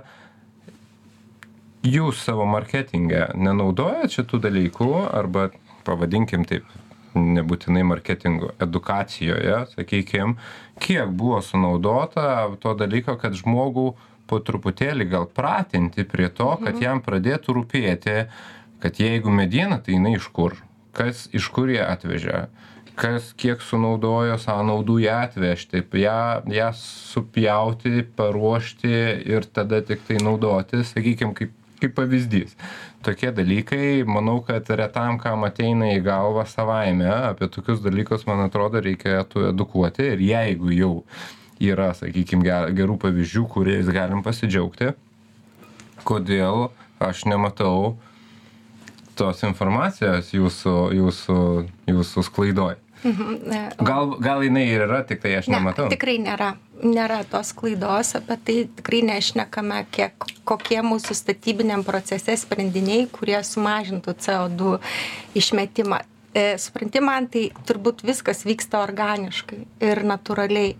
jūs 1.82 2.22
savo 2.22 2.46
marketinge 2.46 3.26
nenaudojat 3.34 4.14
šitų 4.14 4.40
dalykų 4.46 4.92
arba 5.10 5.50
pavadinkim 5.86 6.46
taip 6.46 6.68
nebūtinai 7.18 7.82
marketingo 7.84 8.52
edukacijoje 8.62 9.58
sakykim 9.74 10.36
kiek 10.80 11.10
buvo 11.10 11.42
sunaudota 11.44 12.48
to 12.62 12.74
dalyko 12.78 13.18
kad 13.20 13.36
žmogų 13.36 13.92
po 14.30 14.38
truputėlį 14.40 15.08
gal 15.10 15.26
pratinti 15.28 16.06
prie 16.08 16.30
to 16.32 16.54
kad 16.62 16.78
jam 16.80 17.02
pradėtų 17.04 17.58
rūpėti 17.58 18.18
kad 18.82 18.98
jeigu 18.98 19.30
mediena 19.30 19.78
tai 19.78 19.98
jinai 19.98 20.16
iš 20.18 20.28
kur? 20.34 20.56
Kas 20.92 21.28
iš 21.32 21.48
kur 21.54 21.70
ją 21.70 21.86
atvežė? 21.92 22.46
Kas 22.98 23.30
kiek 23.40 23.62
sunaudojo 23.64 24.36
sąnaudų 24.40 24.98
ją 25.04 25.18
atvežti 25.28 25.82
ją 26.02 26.18
ją 26.52 26.68
supjauti 26.76 28.02
paruošti 28.16 28.94
ir 29.32 29.46
tada 29.48 29.80
tiktai 29.86 30.18
naudoti 30.20 30.82
sakykim 30.84 31.32
kaip 31.38 31.54
kaip 31.82 31.94
pavyzdys. 31.98 32.56
Tokie 33.04 33.34
dalykai 33.34 34.02
manau 34.08 34.38
kad 34.46 34.70
retam 34.78 35.20
kam 35.22 35.44
ateina 35.48 35.92
į 35.92 36.00
galvą 36.06 36.46
savaime 36.48 37.10
apie 37.10 37.50
tokius 37.52 37.84
dalykus 37.84 38.26
man 38.30 38.46
atrodo 38.46 38.82
reikėtų 38.82 39.48
edukuoti. 39.52 40.12
Ir 40.14 40.26
jeigu 40.30 40.74
jau 40.78 40.92
yra 41.62 41.92
sakykim 41.94 42.42
ge 42.46 42.58
gerų 42.78 42.98
pavyzdžių 43.02 43.48
kuriais 43.52 43.90
galim 43.94 44.22
pasidžiaugti 44.26 44.94
kodėl 46.04 46.70
aš 47.02 47.24
nematau 47.30 47.96
tos 49.18 49.42
informacijos 49.46 50.32
jūsų 50.34 50.76
jūsų 50.98 51.38
jūsų 51.90 52.24
sklaidoj 52.28 52.78
gal 53.82 54.14
gal 54.22 54.44
jinai 54.44 54.66
ir 54.70 54.84
yra 54.86 55.02
tiktai 55.06 55.34
aš 55.40 55.50
nematau 55.52 55.88
Ne, 55.88 55.96
tikrai 55.96 56.18
nėra. 56.22 56.52
Nėra 56.82 57.20
tos 57.30 57.52
klaidos, 57.54 58.14
apie 58.18 58.36
tai 58.46 58.54
tikrai 58.78 59.02
nešnekame, 59.06 59.84
kiek, 59.94 60.24
kokie 60.48 60.80
mūsų 60.82 61.14
statybiniam 61.14 61.84
procese 61.86 62.34
sprendiniai, 62.40 63.04
kurie 63.12 63.38
sumažintų 63.46 64.16
CO2 64.18 64.78
išmetimą. 65.38 66.00
E, 66.34 66.56
supranti 66.56 67.00
man, 67.04 67.26
tai 67.28 67.42
turbūt 67.68 68.00
viskas 68.08 68.40
vyksta 68.48 68.78
organiškai 68.80 69.58
ir 69.84 70.00
natūraliai. 70.08 70.70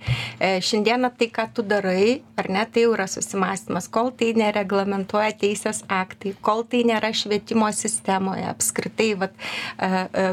E, 0.41 0.55
šiandieną 0.65 1.11
tai, 1.21 1.29
ką 1.29 1.45
tu 1.53 1.65
darai, 1.69 2.23
ar 2.41 2.49
ne, 2.49 2.63
tai 2.65 2.87
jau 2.87 2.95
yra 2.95 3.05
susimastymas. 3.11 3.91
Kol 3.93 4.09
tai 4.17 4.31
nereglamentuoja 4.41 5.35
teisės 5.43 5.83
aktai, 5.93 6.33
kol 6.41 6.65
tai 6.65 6.87
nėra 6.89 7.13
švietimo 7.13 7.69
sistemoje, 7.77 8.49
apskritai, 8.49 9.11
vat, 9.21 9.37
e, 9.77 9.91
e, 9.93 10.27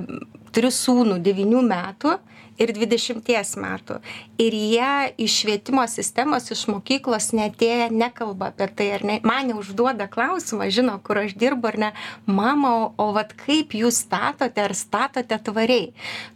turiu 0.59 0.75
sūnų 0.75 1.21
9 1.23 1.61
metų 1.63 2.17
ir 2.59 2.73
20 2.75 3.57
metų. 3.63 3.99
Ir 4.39 4.55
jie 4.55 4.91
iš 5.25 5.37
švietimo 5.43 5.85
sistemos, 5.89 6.49
iš 6.51 6.65
mokyklos 6.71 7.31
netėję, 7.35 7.89
nekalba 7.95 8.51
apie 8.51 8.67
tai, 8.75 8.89
ar 8.97 9.05
ne. 9.07 9.17
Mane 9.23 9.55
užduoda 9.57 10.09
klausimą, 10.11 10.69
žino, 10.73 10.97
kur 11.03 11.21
aš 11.23 11.35
dirbu, 11.39 11.71
ar 11.71 11.79
ne. 11.85 11.91
Mama, 12.27 12.73
o, 12.83 12.85
o 12.99 13.09
vat 13.15 13.33
kaip 13.39 13.75
jūs 13.77 14.03
statote, 14.05 14.63
ar 14.63 14.75
statote 14.77 15.39
tvariai? 15.49 15.91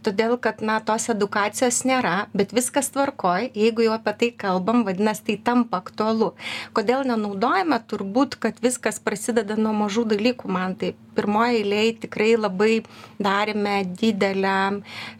Todėl, 0.06 0.36
kad, 0.40 0.64
na, 0.64 0.80
tos 0.84 1.08
edukacijos 1.12 1.82
nėra, 1.88 2.16
bet 2.36 2.54
viskas 2.56 2.90
tvarkoj. 2.94 3.50
Jeigu 3.54 3.86
jau 3.86 3.94
apie 3.98 4.16
tai 4.20 4.32
kalbam, 4.44 4.84
vadinasi, 4.88 5.26
tai 5.28 5.38
tampa 5.50 5.82
aktualu. 5.84 6.32
Kodėl 6.76 7.06
nenaudojame? 7.08 7.80
Turbūt, 7.90 8.38
kad 8.40 8.60
viskas 8.64 9.00
prasideda 9.02 9.58
nuo 9.60 9.74
mažų 9.84 10.08
dalykų, 10.14 10.50
man 10.50 10.76
tai 10.80 10.94
pirmoji 11.14 11.62
eilėje 11.62 11.94
tikrai 12.04 12.34
labai 12.38 12.74
darėme 13.22 13.76
didelę 13.98 14.58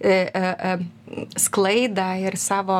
e, 0.01 0.11
e, 0.11 0.45
e, 0.71 0.77
sklaidą 1.37 2.07
ir 2.23 2.37
savo 2.41 2.79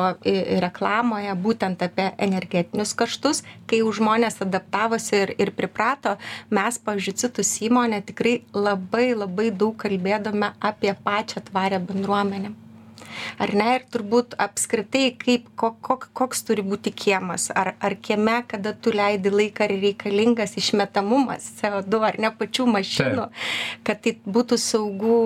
reklamoje 0.65 1.35
būtent 1.45 1.83
apie 1.85 2.09
energetinius 2.27 2.95
kaštus, 2.97 3.43
kai 3.69 3.81
jau 3.83 3.93
žmonės 3.93 4.41
adaptavosi 4.45 5.21
ir, 5.21 5.33
ir 5.45 5.53
priprato, 5.55 6.15
mes, 6.49 6.81
pavyzdžiui, 6.81 7.17
citus 7.21 7.55
įmonė 7.67 8.01
tikrai 8.09 8.39
labai 8.53 9.07
labai 9.13 9.51
daug 9.53 9.77
kalbėdome 9.81 10.55
apie 10.59 10.95
pačią 11.05 11.45
tvarę 11.51 11.81
bendruomenę. 11.85 12.55
Ar 13.41 13.53
ne? 13.57 13.67
Ir 13.75 13.85
turbūt 13.91 14.35
apskritai, 14.41 15.09
kaip, 15.19 15.47
kok, 15.59 15.79
kok, 15.83 16.07
koks 16.15 16.45
turi 16.47 16.63
būti 16.65 16.93
kiemas. 16.95 17.49
Ar, 17.55 17.73
ar 17.83 17.95
kieme, 17.99 18.37
kada 18.47 18.75
tu 18.77 18.93
leidi 18.95 19.31
laiką, 19.33 19.65
ar 19.67 19.75
reikalingas 19.81 20.55
išmetamumas 20.61 21.49
CO2, 21.59 22.01
ar 22.09 22.19
ne 22.21 22.31
pačių 22.39 22.67
mašinų, 22.75 23.27
kad 23.87 24.01
tai 24.05 24.15
būtų 24.25 24.59
saugu, 24.61 25.17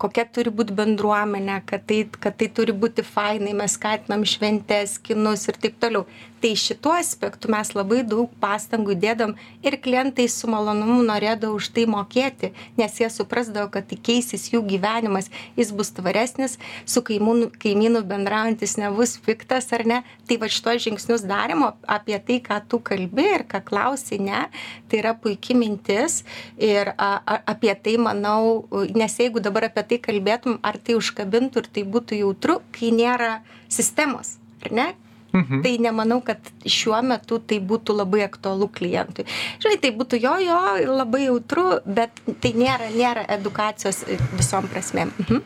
kokia 0.00 0.26
turi 0.32 0.54
būti 0.54 0.76
bendruomenė, 0.78 1.60
kad 1.68 1.84
tai, 1.88 2.02
kad 2.18 2.38
tai 2.40 2.50
turi 2.54 2.76
būti 2.76 3.04
fainai, 3.06 3.54
mes 3.56 3.76
skatinam 3.78 4.24
šventės, 4.28 4.98
kinus 5.02 5.48
ir 5.50 5.60
taip 5.60 5.78
toliau. 5.82 6.06
Tai 6.38 6.54
šituo 6.54 6.92
aspektu 6.94 7.50
mes 7.50 7.72
labai 7.74 8.04
daug 8.06 8.30
pastangų 8.38 8.94
dėdam 9.02 9.32
ir 9.66 9.74
klientai 9.82 10.28
su 10.30 10.46
malonumu 10.50 11.00
norėdavo 11.06 11.56
už 11.58 11.72
tai 11.74 11.86
mokėti, 11.90 12.52
nes 12.78 12.94
jie 13.00 13.08
suprasdavo, 13.10 13.66
kad 13.74 13.88
tai 13.90 13.98
keisis 14.08 14.46
jų 14.52 14.60
gyvenimas, 14.68 15.32
jis 15.58 15.72
bus 15.74 15.90
tvaresnis, 15.96 16.54
su 16.86 17.02
kaimūnu, 17.02 17.37
kaimynu 17.62 18.02
bendraujantis 18.08 18.76
nebus 18.80 19.16
piktas 19.24 19.70
ar 19.76 19.84
ne. 19.88 20.02
Tai 20.28 20.38
va 20.42 20.50
šitos 20.52 20.82
žingsnius 20.84 21.24
darimo 21.28 21.72
apie 21.88 22.18
tai, 22.18 22.38
ką 22.44 22.60
tu 22.68 22.82
kalbi 22.84 23.26
ir 23.38 23.46
ką 23.48 23.62
klausi, 23.66 24.20
ne, 24.22 24.46
tai 24.90 25.02
yra 25.02 25.14
puikia 25.18 25.56
mintis 25.58 26.22
ir 26.56 26.92
a, 26.96 27.10
a, 27.18 27.40
apie 27.54 27.74
tai 27.74 27.96
manau, 28.02 28.66
nes 28.94 29.18
jeigu 29.20 29.42
dabar 29.44 29.68
apie 29.70 29.86
tai 29.92 30.00
kalbėtum, 30.08 30.58
ar 30.62 30.80
tai 30.82 30.98
užkabintų 30.98 31.64
ir 31.64 31.72
tai 31.74 31.84
būtų 31.96 32.22
jautru, 32.22 32.60
kai 32.74 32.92
nėra 32.94 33.38
sistemos, 33.72 34.36
ar 34.64 34.74
ne? 34.74 34.88
Mhm. 35.32 35.62
Tai 35.62 35.78
nemanau, 35.78 36.20
kad 36.24 36.40
šiuo 36.64 36.98
metu 37.04 37.36
tai 37.38 37.58
būtų 37.60 37.96
labai 37.98 38.22
aktualu 38.24 38.68
klientui. 38.72 39.26
Žinai, 39.60 39.76
tai 39.82 39.90
būtų 39.92 40.20
jo, 40.22 40.34
jo, 40.40 40.60
labai 40.88 41.26
jautru, 41.26 41.66
bet 41.84 42.22
tai 42.40 42.54
nėra, 42.56 42.88
nėra 42.94 43.26
edukacijos 43.36 44.04
visom 44.38 44.70
prasmėm. 44.72 45.12
Mhm. 45.20 45.42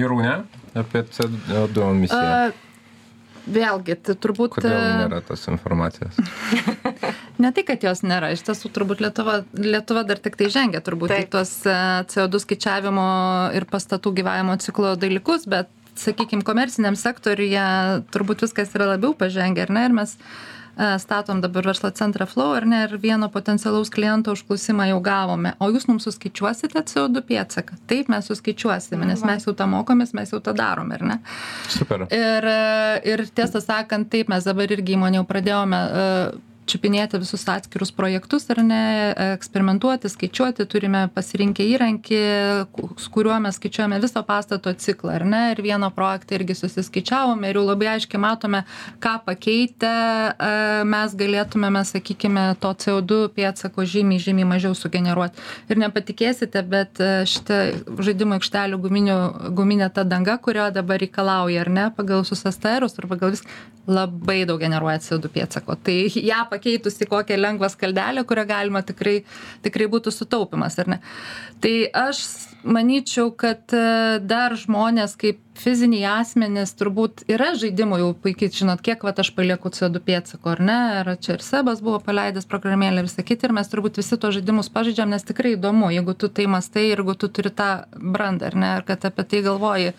Jarūne, 0.00 0.34
apie 0.78 1.04
CO2 1.10 1.86
emisiją. 1.90 2.18
A, 2.18 2.50
Vėlgi, 3.50 3.96
tai 4.04 4.14
turbūt. 4.20 4.58
Kodėl 4.58 4.76
nėra 5.00 5.22
tos 5.24 5.46
informacijos? 5.50 6.18
Ne 7.40 7.48
tai, 7.56 7.62
kad 7.64 7.80
jos 7.80 8.02
nėra, 8.04 8.34
iš 8.34 8.42
tiesų 8.44 8.68
turbūt 8.74 9.00
Lietuva, 9.00 9.38
Lietuva 9.56 10.02
dar 10.04 10.18
tik 10.20 10.34
tai 10.36 10.50
žengia 10.52 10.82
turbūt 10.84 11.14
į 11.14 11.16
Taip. 11.22 11.30
tuos 11.32 11.52
e, 11.64 11.76
CO2 12.12 12.40
skaičiavimo 12.42 13.06
ir 13.56 13.64
pastatų 13.70 14.12
gyvavimo 14.18 14.58
ciklo 14.60 14.90
dalykus, 15.00 15.46
bet, 15.48 15.70
sakykime, 15.96 16.44
komerciniam 16.44 16.98
sektoriuje 17.00 17.64
turbūt 18.12 18.44
viskas 18.44 18.76
yra 18.76 18.90
labiau 18.92 19.16
pažengę, 19.16 19.64
ar 19.64 19.72
ne? 19.72 19.86
Ir 19.88 19.96
mes 19.96 20.12
e, 20.12 20.59
statom 20.98 21.40
dabar 21.40 21.66
verslo 21.66 21.90
centrą 21.90 22.26
Flow, 22.26 22.54
ar 22.56 22.66
ne? 22.66 22.82
Ir 22.86 22.96
vieno 23.02 23.28
potencialaus 23.32 23.90
kliento 23.92 24.32
užklausimą 24.32 24.86
jau 24.90 25.00
gavome. 25.04 25.54
O 25.60 25.68
jūs 25.72 25.86
mums 25.90 26.06
suskaičiuosite 26.08 26.82
CO2 26.88 27.22
pėdsaką? 27.28 27.78
Taip, 27.90 28.08
mes 28.12 28.30
suskaičiuosime, 28.30 29.08
nes 29.08 29.24
mes 29.26 29.46
jau 29.46 29.54
tą 29.56 29.68
mokomės, 29.70 30.14
mes 30.16 30.32
jau 30.32 30.40
tą 30.44 30.54
darome, 30.56 30.96
ar 30.96 31.06
ne? 31.12 31.18
Super. 31.68 32.06
Ir, 32.08 32.48
e, 32.48 33.00
ir 33.12 33.26
tiesą 33.36 33.62
sakant, 33.64 34.08
taip, 34.12 34.32
mes 34.32 34.46
dabar 34.48 34.72
irgi 34.72 34.96
įmonė 34.96 35.20
jau 35.20 35.26
pradėjome, 35.28 35.80
e, 35.80 36.49
čiupinėti 36.70 37.18
visus 37.20 37.44
atskirus 37.50 37.92
projektus 37.94 38.46
ar 38.52 38.62
ne 38.64 38.80
eksperimentuoti 39.34 40.10
skaičiuoti 40.12 40.66
turime 40.70 41.06
pasirinkę 41.14 41.64
įrankį 41.74 42.20
su 43.00 43.12
kuriuo 43.14 43.38
mes 43.42 43.58
skaičiuojame 43.58 44.00
viso 44.02 44.22
pastato 44.26 44.72
ciklą 44.84 45.16
ar 45.18 45.26
ne 45.26 45.42
ir 45.54 45.62
vieną 45.64 45.90
projektą 45.96 46.38
irgi 46.38 46.56
susiskaičiavome 46.58 47.50
ir 47.50 47.60
jau 47.60 47.64
labai 47.66 47.90
aiškiai 47.94 48.22
matome 48.22 48.62
ką 49.02 49.16
pakeitę 49.26 49.90
e, 49.90 50.50
mes 50.94 51.16
galėtumėme 51.22 51.84
sakykime 51.88 52.46
to 52.62 52.72
co 52.84 52.98
du 53.00 53.20
pėdsako 53.36 53.86
žymiai 53.94 54.22
žymiai 54.22 54.48
mažiau 54.54 54.76
sugeneruot 54.78 55.42
ir 55.70 55.82
nepatikėsite 55.84 56.64
bet 56.70 57.02
e, 57.02 57.10
šita 57.30 57.60
žaidimų 57.98 58.38
aikštelių 58.38 58.80
guminių 58.86 59.18
guminė 59.58 59.90
ta 59.94 60.06
danga 60.06 60.38
kurio 60.42 60.70
dabar 60.74 61.02
reikalauja 61.02 61.64
ar 61.64 61.72
ne 61.78 61.90
pagal 61.96 62.24
visus 62.24 62.44
STRus 62.46 62.98
ar 63.00 63.10
pagal 63.10 63.34
vis 63.36 63.44
labai 63.90 64.44
daug 64.48 64.60
generuoja 64.62 65.00
CO2 65.02 65.32
pėdsako. 65.34 65.76
Tai 65.86 65.96
ją 66.30 66.44
pakeitus 66.50 67.00
į 67.02 67.10
kokią 67.10 67.38
lengvą 67.40 67.70
skaldelę, 67.72 68.24
kurią 68.28 68.46
galima 68.48 68.84
tikrai, 68.86 69.20
tikrai 69.64 69.90
būtų 69.90 70.14
sutaupimas, 70.14 70.78
ar 70.80 70.94
ne? 70.94 71.00
Tai 71.60 71.74
aš 72.06 72.24
manyčiau, 72.64 73.30
kad 73.36 73.72
e, 73.72 74.18
dar 74.20 74.54
žmonės 74.58 75.16
kaip 75.20 75.40
fiziniai 75.60 76.06
asmenys 76.20 76.72
turbūt 76.78 77.24
yra 77.30 77.50
žaidimų 77.58 77.98
jau 78.00 78.08
puikiai 78.24 78.52
žinot, 78.54 78.82
kiek 78.84 79.02
va 79.04 79.12
aš 79.12 79.32
palieku 79.36 79.72
CO2 79.72 80.02
pėdsako, 80.06 80.54
ar 80.54 80.62
ne? 80.64 80.78
Ar 81.00 81.12
čia 81.20 81.36
ir 81.36 81.44
Sebas 81.44 81.82
buvo 81.84 82.00
paleidęs 82.04 82.48
programėlę 82.48 83.04
ir 83.04 83.26
kitą 83.30 83.48
ir 83.48 83.56
mes 83.56 83.68
turbūt 83.72 84.00
visi 84.00 84.16
to 84.20 84.32
žaidimus 84.32 84.72
pažaidžiam, 84.72 85.10
nes 85.12 85.26
tikrai 85.26 85.56
įdomu, 85.56 85.90
jeigu 85.92 86.16
tu 86.16 86.28
tai 86.32 86.48
mastai 86.50 86.90
jeigu 86.90 87.16
tu 87.16 87.28
turi 87.28 87.52
tą 87.52 87.70
brandą, 87.96 88.52
ar 88.52 88.56
ne, 88.56 88.74
ar 88.78 88.86
kad 88.88 89.04
apie 89.08 89.24
tai 89.24 89.44
galvoji 89.46 89.94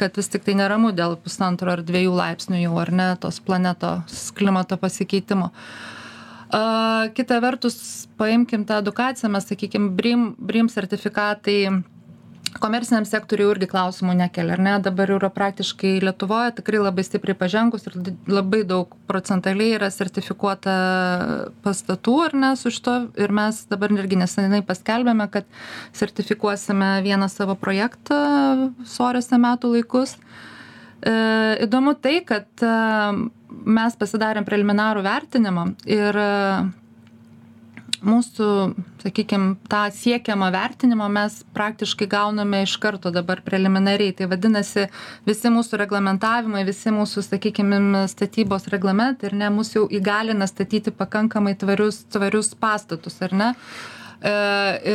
kad 0.00 0.16
vis 0.16 0.30
tik 0.32 0.46
tai 0.46 0.56
neramu 0.56 0.94
dėl 0.96 1.18
pusantro 1.20 1.74
ar 1.74 1.84
dviejų 1.84 2.16
laipsnių 2.16 2.64
jau 2.64 2.74
ar 2.80 2.92
ne 2.96 3.08
tos 3.20 3.40
planetos 3.44 4.30
klimato 4.36 4.80
pasikeitimo. 4.80 5.50
Kita 7.14 7.38
vertus, 7.44 7.76
paimkim 8.18 8.64
tą 8.66 8.80
edukaciją, 8.82 9.30
mes 9.30 9.46
sakykim, 9.46 9.92
BRIM, 9.98 10.32
BRIM 10.40 10.70
sertifikatai 10.72 11.58
komerciniam 12.60 13.06
sektoriui 13.08 13.48
irgi 13.54 13.68
klausimų 13.70 14.14
nekelia, 14.18 14.54
ar 14.56 14.62
ne? 14.62 14.74
Dabar 14.84 15.10
yra 15.16 15.30
praktiškai 15.32 15.96
Lietuvoje 16.04 16.54
tikrai 16.58 16.80
labai 16.82 17.04
stipriai 17.06 17.38
pažengus 17.38 17.86
ir 17.88 17.96
labai 18.30 18.62
daug 18.68 18.92
procentaliai 19.10 19.76
yra 19.78 19.90
sertifikuota 19.92 20.74
pastatų, 21.64 22.16
ar 22.28 22.36
ne, 22.44 22.52
su 22.60 22.72
šito. 22.74 22.96
Ir 23.20 23.34
mes 23.36 23.62
dabar 23.70 23.94
irgi 23.96 24.20
nesenai 24.20 24.62
paskelbėme, 24.66 25.26
kad 25.32 25.48
sertifikuosime 25.96 26.98
vieną 27.06 27.30
savo 27.32 27.56
projektą 27.58 28.20
sorėse 28.88 29.40
metų 29.40 29.74
laikus. 29.76 30.16
E, 31.00 31.12
įdomu 31.64 31.96
tai, 31.96 32.20
kad 32.28 32.48
e, 32.66 32.74
mes 33.48 33.96
pasidarėm 34.00 34.46
preliminarų 34.48 35.04
vertinimą 35.06 35.70
ir 35.88 36.20
mūsų 38.06 38.46
sakykim 39.02 39.44
tą 39.70 39.82
siekiamą 39.94 40.50
vertinimą 40.54 41.08
mes 41.12 41.40
praktiškai 41.56 42.08
gauname 42.10 42.62
iš 42.64 42.76
karto 42.82 43.12
dabar 43.14 43.42
preliminariai. 43.44 44.14
Tai 44.16 44.30
vadinasi 44.32 44.86
visi 45.28 45.52
mūsų 45.52 45.80
reglamentavimai 45.84 46.64
visi 46.68 46.92
mūsų 46.94 47.24
sakykim 47.28 47.72
statybos 48.10 48.68
reglamentai 48.72 49.30
ar 49.30 49.38
ne 49.44 49.52
mus 49.54 49.74
jau 49.76 49.86
įgalina 49.86 50.48
statyti 50.50 50.94
pakankamai 50.94 51.56
tvarius 51.60 52.04
tvarius 52.12 52.54
pastatus 52.58 53.20
ar 53.26 53.36
ne? 53.36 53.52
E, 54.20 54.34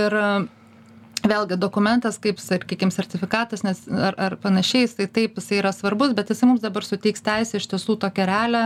ir 0.01 0.19
vėlgi 1.25 1.57
dokumentas 1.59 2.19
kaip 2.21 2.41
sakykim 2.41 2.91
sertifikatas 2.93 3.63
nes 3.65 3.85
ar 3.89 4.17
ar 4.21 4.35
panašiai 4.41 4.85
jisai 4.85 5.07
taip 5.09 5.39
jisai 5.39 5.62
yra 5.62 5.71
svarbus 5.74 6.13
bet 6.17 6.29
jisai 6.29 6.50
mums 6.51 6.63
dabar 6.63 6.85
suteiks 6.85 7.25
teisę 7.25 7.62
iš 7.62 7.69
tiesų 7.71 7.97
tokią 8.03 8.27
realią 8.29 8.65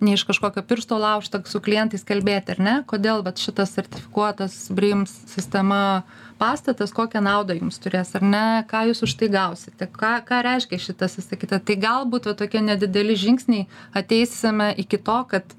ne 0.00 0.14
iš 0.14 0.22
kažkokio 0.28 0.62
piršto 0.62 0.98
laužta 0.98 1.40
su 1.46 1.60
klientais 1.60 2.04
kalbėti 2.06 2.54
ar 2.54 2.60
ne? 2.62 2.74
Kodėl 2.86 3.24
vat 3.26 3.40
šitas 3.42 3.72
sertifikuotas 3.74 4.56
brim 4.74 5.04
sistema 5.08 6.02
pastatas 6.38 6.94
kokią 6.94 7.22
naudą 7.24 7.56
jums 7.58 7.80
turės 7.82 8.14
ar 8.18 8.22
ne? 8.22 8.46
Ką 8.70 8.84
jūs 8.90 9.02
už 9.06 9.16
tai 9.18 9.30
gausite? 9.34 9.90
Ką 9.90 10.14
ką 10.28 10.40
reiškia 10.46 10.78
šitas 10.88 11.18
visa 11.18 11.38
kita 11.40 11.58
tai 11.58 11.78
galbūt 11.82 12.30
va 12.30 12.36
tokie 12.38 12.62
nedideli 12.62 13.18
žingsniai 13.18 13.66
ateisime 13.98 14.72
iki 14.78 15.02
to 15.02 15.18
kad 15.32 15.58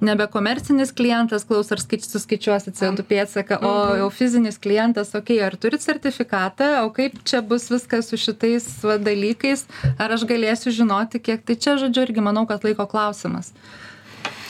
nebe 0.00 0.26
komercinis 0.32 0.92
klientas 0.96 1.44
klaus 1.48 1.70
ar 1.72 1.80
skaič 1.82 2.06
suskaičiuosit 2.08 2.74
co2 2.80 3.04
pėdsaką 3.10 3.58
o 3.60 3.72
Mhm. 3.72 3.98
jau 4.00 4.08
fizinis 4.10 4.58
klientas 4.58 5.14
okei 5.14 5.40
ar 5.44 5.56
turit 5.56 5.80
sertifikatą 5.84 6.84
o 6.86 6.90
kaip 6.90 7.18
čia 7.24 7.42
bus 7.42 7.68
viskas 7.70 8.08
su 8.08 8.16
šitais 8.16 8.66
va 8.84 8.96
dalykais 8.98 9.66
ar 9.98 10.12
aš 10.16 10.24
galėsiu 10.24 10.70
žinoti 10.72 11.20
kiek 11.20 11.44
tai 11.44 11.54
čia 11.56 11.76
žodžiu 11.76 12.06
irgi 12.08 12.20
manau 12.24 12.46
kad 12.48 12.64
laiko 12.64 12.86
klausimas 12.86 13.52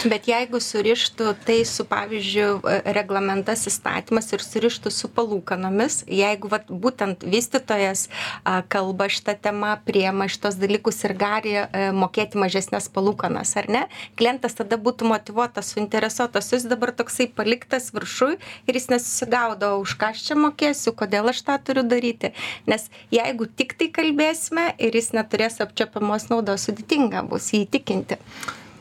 Bet 0.00 0.24
jeigu 0.30 0.56
surištų 0.64 1.34
tai 1.44 1.58
su, 1.68 1.84
pavyzdžiui, 1.84 2.62
reglamentas 2.96 3.66
įstatymas 3.68 4.30
ir 4.32 4.40
surištų 4.40 4.88
su 4.96 5.10
palūkanomis, 5.12 5.98
jeigu 6.08 6.48
vat, 6.48 6.70
būtent 6.72 7.26
vystytojas 7.28 8.06
a, 8.08 8.62
kalba 8.64 9.10
šitą 9.12 9.34
temą, 9.44 9.74
priema 9.84 10.24
šitos 10.32 10.56
dalykus 10.56 11.02
ir 11.04 11.12
gali 11.20 11.52
a, 11.60 11.90
mokėti 11.92 12.40
mažesnės 12.40 12.88
palūkanas, 12.94 13.52
ar 13.60 13.68
ne, 13.68 13.82
klientas 14.16 14.56
tada 14.56 14.78
būtų 14.80 15.10
motivuotas, 15.10 15.74
suinteresuotas, 15.74 16.48
jis 16.54 16.64
dabar 16.70 16.94
toksai 16.96 17.28
paliktas 17.36 17.90
viršui 17.92 18.38
ir 18.40 18.80
jis 18.80 18.88
nesusigaudo, 18.94 19.74
už 19.84 19.98
ką 20.00 20.14
aš 20.14 20.24
čia 20.30 20.38
mokėsiu, 20.40 20.94
kodėl 20.96 21.28
aš 21.34 21.44
tą 21.44 21.58
turiu 21.60 21.84
daryti. 21.84 22.32
Nes 22.64 22.88
jeigu 23.12 23.50
tik 23.52 23.76
tai 23.76 23.90
kalbėsime 24.00 24.70
ir 24.80 24.96
jis 24.96 25.12
neturės 25.18 25.60
apčiopiamos 25.60 26.30
naudos, 26.32 26.64
sudėtinga 26.70 27.26
bus 27.28 27.52
jį 27.52 27.66
įtikinti. 27.68 28.16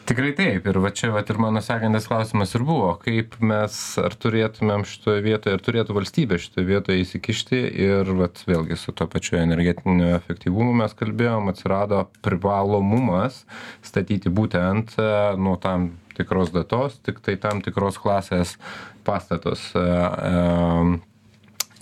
Tikrai 0.10 0.32
taip. 0.34 0.66
Ir 0.66 0.78
va 0.82 0.90
čia 0.90 1.12
va 1.14 1.22
ir 1.22 1.38
mano 1.38 1.62
sekantis 1.62 2.08
klausimas 2.10 2.56
ir 2.58 2.64
buvo, 2.66 2.96
kaip 2.98 3.36
mes 3.46 3.74
ar 4.02 4.16
turėtumėm 4.18 4.82
šitoje 4.90 5.22
vietoje, 5.22 5.54
ar 5.54 5.62
turėtų 5.62 5.94
valstybė 5.94 6.40
šitoje 6.42 6.66
vietoje 6.66 7.04
įsikišti 7.04 7.60
ir 7.86 8.10
va 8.18 8.26
vėlgi 8.50 8.78
su 8.82 8.90
to 8.98 9.06
pačiu 9.06 9.38
energetiniu 9.38 10.08
efektyvumu 10.16 10.74
mes 10.80 10.96
kalbėjom, 10.98 11.52
atsirado 11.52 12.00
privalomumas 12.26 13.44
statyti 13.86 14.34
būtent 14.34 14.96
e, 14.98 15.10
nuo 15.38 15.60
tam 15.62 15.92
tikros 16.18 16.50
datos, 16.56 16.98
tik 17.06 17.22
tai 17.22 17.38
tam 17.38 17.62
tikros 17.62 18.02
klasės 18.02 18.56
pastatus. 19.06 19.68
E, 19.78 19.84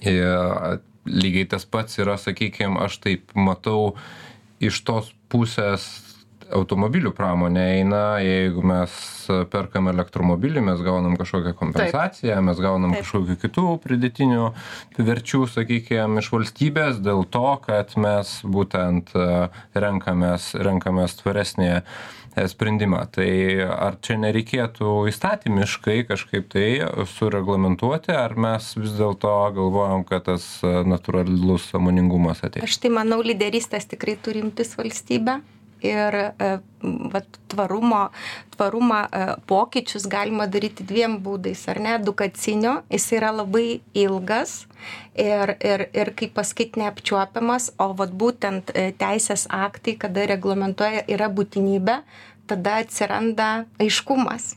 e, 0.03 0.11
ir 0.11 0.81
lygiai 1.07 1.47
tas 1.55 1.63
pats 1.63 1.95
yra, 2.03 2.19
sakykime, 2.19 2.75
aš 2.83 2.99
taip 3.07 3.31
matau 3.39 3.95
iš 4.59 4.83
tos 4.83 5.13
pusės 5.31 5.87
automobilių 6.55 7.11
pramonė 7.15 7.63
eina, 7.77 8.01
jeigu 8.23 8.63
mes 8.65 8.91
perkam 9.51 9.89
elektromobilį, 9.91 10.63
mes 10.69 10.83
gaunam 10.85 11.17
kažkokią 11.19 11.53
kompensaciją, 11.57 12.39
mes 12.45 12.61
gaunam 12.63 12.95
kažkokių 12.95 13.37
kitų 13.43 13.65
pridėtinių 13.83 14.51
verčių, 14.97 15.45
sakykime, 15.51 16.21
iš 16.21 16.31
valstybės 16.33 17.01
dėl 17.03 17.25
to, 17.33 17.49
kad 17.65 17.97
mes 17.99 18.37
būtent 18.47 19.11
renkamės, 19.75 20.53
renkamės 20.55 21.19
tvaresnį 21.21 21.73
sprendimą. 22.37 23.01
Tai 23.17 23.27
ar 23.65 23.97
čia 24.05 24.19
nereikėtų 24.21 24.93
įstatymiškai 25.09 26.03
kažkaip 26.09 26.47
tai 26.53 26.67
sureglamentuoti, 27.17 28.13
ar 28.13 28.37
mes 28.37 28.71
vis 28.77 28.93
dėlto 28.99 29.33
galvojam, 29.57 30.05
kad 30.07 30.27
tas 30.29 30.45
natūralus 30.63 31.71
samoningumas 31.73 32.43
ateis? 32.45 32.67
Aš 32.67 32.79
tai 32.83 32.93
manau, 32.93 33.23
lyderystės 33.25 33.89
tikrai 33.89 34.19
turimtis 34.21 34.75
valstybė 34.77 35.39
ir 35.85 36.15
vat, 37.13 37.39
tvarumo, 37.51 38.07
tvarumą 38.55 38.99
pokyčius 39.49 40.07
galima 40.09 40.47
daryti 40.47 40.85
dviem 40.87 41.17
būdais, 41.23 41.63
ar 41.71 41.81
ne? 41.83 41.95
Edukacinio, 41.99 42.81
jis 42.93 43.09
yra 43.17 43.33
labai 43.35 43.79
ilgas 43.97 44.67
ir, 45.13 45.55
ir, 45.61 45.87
ir 45.93 46.13
kaip 46.17 46.35
pasakyti, 46.37 46.81
neapčiuopiamas, 46.81 47.71
o 47.81 47.91
vat, 47.97 48.13
būtent 48.13 48.71
teisės 49.01 49.47
aktai, 49.53 49.97
kada 49.99 50.27
reglamentuoja, 50.29 51.03
yra 51.11 51.29
būtinybė, 51.33 51.99
tada 52.47 52.79
atsiranda 52.83 53.65
aiškumas. 53.81 54.55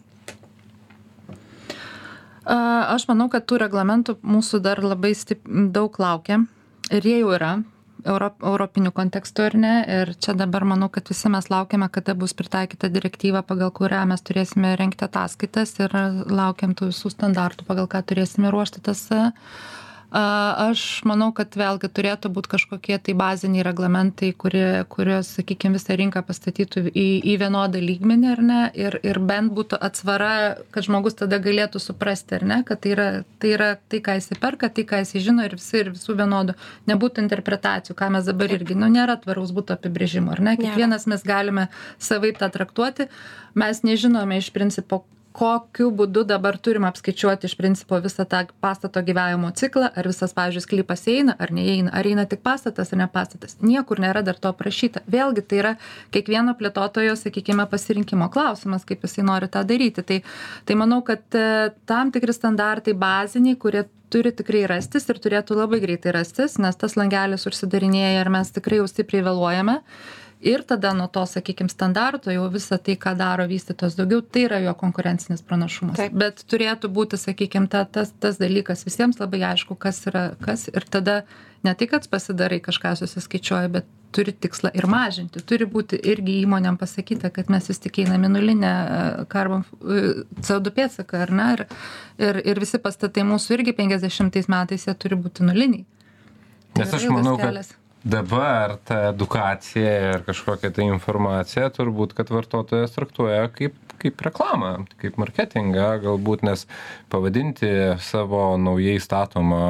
Aš 2.50 3.04
manau, 3.06 3.28
kad 3.30 3.44
tų 3.46 3.60
reglamentų 3.62 4.16
mūsų 4.26 4.62
dar 4.64 4.80
labai 4.82 5.12
stip, 5.14 5.44
daug 5.46 5.94
laukia 6.00 6.40
ir 6.90 7.04
jie 7.06 7.20
jau 7.20 7.34
yra 7.36 7.50
euro 8.04 8.30
europiniu 8.42 8.92
kontekstu 8.92 9.42
ar 9.48 9.56
ne? 9.56 9.72
Ir 10.00 10.14
čia 10.20 10.34
dabar 10.38 10.64
manau 10.64 10.88
kad 10.92 11.08
visi 11.08 11.28
mes 11.32 11.50
laukiame 11.50 11.88
kada 11.92 12.14
bus 12.14 12.34
pritaikyta 12.34 12.90
direktyva 12.92 13.42
pagal 13.42 13.70
kurią 13.74 14.04
mes 14.12 14.22
turėsime 14.22 14.74
rengti 14.80 15.06
ataskaitas 15.06 15.76
ir 15.80 15.94
laukiam 16.30 16.74
tų 16.74 16.90
visų 16.92 17.12
standartų 17.16 17.68
pagal 17.68 17.90
ką 17.90 18.02
turėsime 18.12 18.52
ruošti 18.54 18.82
tas 18.90 19.06
aš 20.10 21.04
manau 21.06 21.30
kad 21.34 21.54
vėlgi 21.54 21.88
turėtų 21.94 22.30
būt 22.34 22.48
kažkokie 22.50 22.96
tai 22.98 23.14
baziniai 23.14 23.62
reglamentai 23.62 24.32
kurie 24.34 24.82
kuriuos 24.90 25.28
sakykim 25.38 25.76
visą 25.78 25.94
rinką 25.98 26.22
pastatytų 26.26 26.90
į 26.90 27.06
į 27.30 27.36
vienodą 27.38 27.78
lygmenį 27.78 28.30
ar 28.32 28.42
ne? 28.42 28.60
Ir 28.74 28.98
ir 29.06 29.20
bent 29.22 29.54
būtų 29.54 29.78
atsvara 29.78 30.56
kad 30.74 30.88
žmogus 30.88 31.14
tada 31.20 31.38
galėtų 31.38 31.78
suprasti 31.82 32.40
ar 32.40 32.46
ne? 32.46 32.58
Kad 32.66 32.82
tai 32.82 32.94
yra 32.96 33.08
tai 33.38 33.54
yra 33.54 33.70
tai 33.88 34.02
ką 34.02 34.16
jisai 34.18 34.40
perka 34.42 34.68
tai 34.68 34.86
ką 34.88 35.04
jisai 35.04 35.22
žino 35.28 35.46
ir 35.46 35.54
visi 35.54 35.78
ir 35.84 35.92
visų 35.94 36.18
vienodų. 36.18 36.58
Nebūtų 36.90 37.22
interpretacijų 37.26 37.94
ką 37.94 38.10
mes 38.16 38.26
dabar 38.26 38.50
irgi 38.58 38.74
nu 38.74 38.90
nėra 38.90 39.14
tvaraus 39.22 39.54
buto 39.54 39.78
apibrėžimo 39.78 40.34
ar 40.34 40.42
ne? 40.42 40.56
Kiekvienas 40.58 41.06
mes 41.06 41.22
galime 41.22 41.68
savaip 42.02 42.42
tą 42.42 42.50
traktuoti. 42.50 43.06
Mes 43.54 43.84
nežinome 43.86 44.42
iš 44.42 44.50
principo 44.54 45.04
kokiu 45.36 45.90
būdu 45.94 46.24
dabar 46.26 46.56
turim 46.58 46.84
apskaičiuoti 46.88 47.46
iš 47.46 47.54
principo 47.58 47.98
visą 48.02 48.24
tą 48.28 48.42
pastato 48.62 49.02
gyvavimo 49.06 49.52
ciklą 49.56 49.90
ar 49.94 50.08
visas 50.10 50.34
pavyzdžiui 50.34 50.64
sklypas 50.64 51.06
įeina 51.10 51.36
ar 51.38 51.52
neįeina 51.54 51.92
ar 51.94 52.08
įeina 52.08 52.26
tik 52.30 52.42
pastatas 52.46 52.90
ar 52.92 53.02
ne 53.02 53.06
pastatas. 53.12 53.56
Niekur 53.62 54.02
nėra 54.02 54.24
dar 54.26 54.40
to 54.42 54.50
aprašyta. 54.50 55.04
Vėlgi 55.10 55.46
tai 55.46 55.60
yra 55.62 55.72
kiekvieno 56.14 56.56
plėtotojo 56.58 57.14
sakykime 57.18 57.68
pasirinkimo 57.70 58.30
klausimas 58.34 58.86
kaip 58.88 59.06
jisai 59.06 59.26
nori 59.28 59.50
tą 59.52 59.62
daryti. 59.66 60.02
Tai 60.06 60.20
tai 60.66 60.78
manau 60.78 61.00
kad 61.06 61.22
e, 61.38 61.70
tam 61.86 62.10
tikri 62.10 62.34
standartai 62.34 62.96
baziniai 62.98 63.58
kurie 63.60 63.86
turi 64.10 64.32
tikrai 64.34 64.64
rastis 64.66 65.06
ir 65.06 65.20
turėtų 65.22 65.54
labai 65.60 65.78
greitai 65.84 66.16
rastis 66.16 66.58
nes 66.58 66.76
tas 66.76 66.96
langelis 66.98 67.46
užsidarinėja 67.46 68.24
ir 68.24 68.32
mes 68.34 68.50
tikrai 68.50 68.80
jau 68.80 68.88
stipriai 68.90 69.22
vėluojame 69.28 69.78
ir 70.40 70.62
tada 70.62 70.92
nuo 70.94 71.06
to 71.06 71.26
sakykim 71.26 71.68
standarto 71.68 72.32
jau 72.32 72.48
visa 72.52 72.78
tai 72.78 72.96
ką 72.96 73.12
daro 73.16 73.44
vystytojas 73.48 73.96
daugiau 73.98 74.22
tai 74.22 74.46
yra 74.48 74.60
jo 74.64 74.74
konkurencinis 74.74 75.42
pranašumas. 75.44 76.00
Bet 76.12 76.44
turėtų 76.48 76.88
būti 76.88 77.20
sakykim 77.20 77.68
ta 77.68 77.84
tas 77.84 78.12
tas 78.20 78.40
dalykas 78.40 78.86
visiems 78.88 79.20
labai 79.20 79.42
aišku 79.52 79.76
kas 79.76 80.00
yra 80.08 80.30
kas 80.40 80.68
ir 80.72 80.86
tada 80.88 81.22
ne 81.62 81.74
tai 81.74 81.86
kad 81.86 82.08
pasidarai 82.08 82.60
kažką 82.64 82.94
susiskaičiuoji 82.96 83.72
bet 83.76 83.90
turi 84.10 84.32
tikslą 84.32 84.72
ir 84.74 84.86
mažinti. 84.90 85.42
Turi 85.46 85.68
būti 85.70 86.00
irgi 86.12 86.40
įmonėm 86.42 86.80
pasakyta 86.80 87.30
kad 87.30 87.52
mes 87.52 87.68
vis 87.68 87.78
tik 87.78 88.00
einam 88.02 88.24
į 88.24 88.32
nulinę 88.32 88.72
karbon 89.28 89.66
co 90.40 90.58
du 90.58 90.72
pėdsaką 90.72 91.20
ar 91.26 91.34
ne? 91.36 91.50
Ir 91.52 91.66
ir 92.30 92.40
ir 92.54 92.64
visi 92.64 92.80
pastatai 92.80 93.28
mūsų 93.28 93.58
irgi 93.58 93.76
penkiasdešimtais 93.76 94.48
metais 94.48 94.88
jie 94.88 94.96
turi 94.96 95.20
būti 95.20 95.44
nuliniai. 95.44 95.84
Nes 96.78 96.94
aš 96.94 97.10
manau 97.12 97.36
kad 97.36 97.60
dabar 98.04 98.76
ta 98.84 99.10
edukacija 99.10 99.92
ir 100.14 100.24
kažkokia 100.24 100.72
tai 100.72 100.88
informacija 100.88 101.68
turbūt 101.74 102.14
kad 102.16 102.32
vartotojas 102.32 102.96
traktuoja 102.96 103.48
kaip 103.52 103.76
kaip 104.00 104.22
reklamą 104.24 104.72
kaip 105.00 105.18
marketingą 105.20 105.90
galbūt 106.04 106.44
nes 106.48 106.64
pavadinti 107.12 107.68
savo 108.00 108.56
naujai 108.56 108.96
statomą 109.02 109.62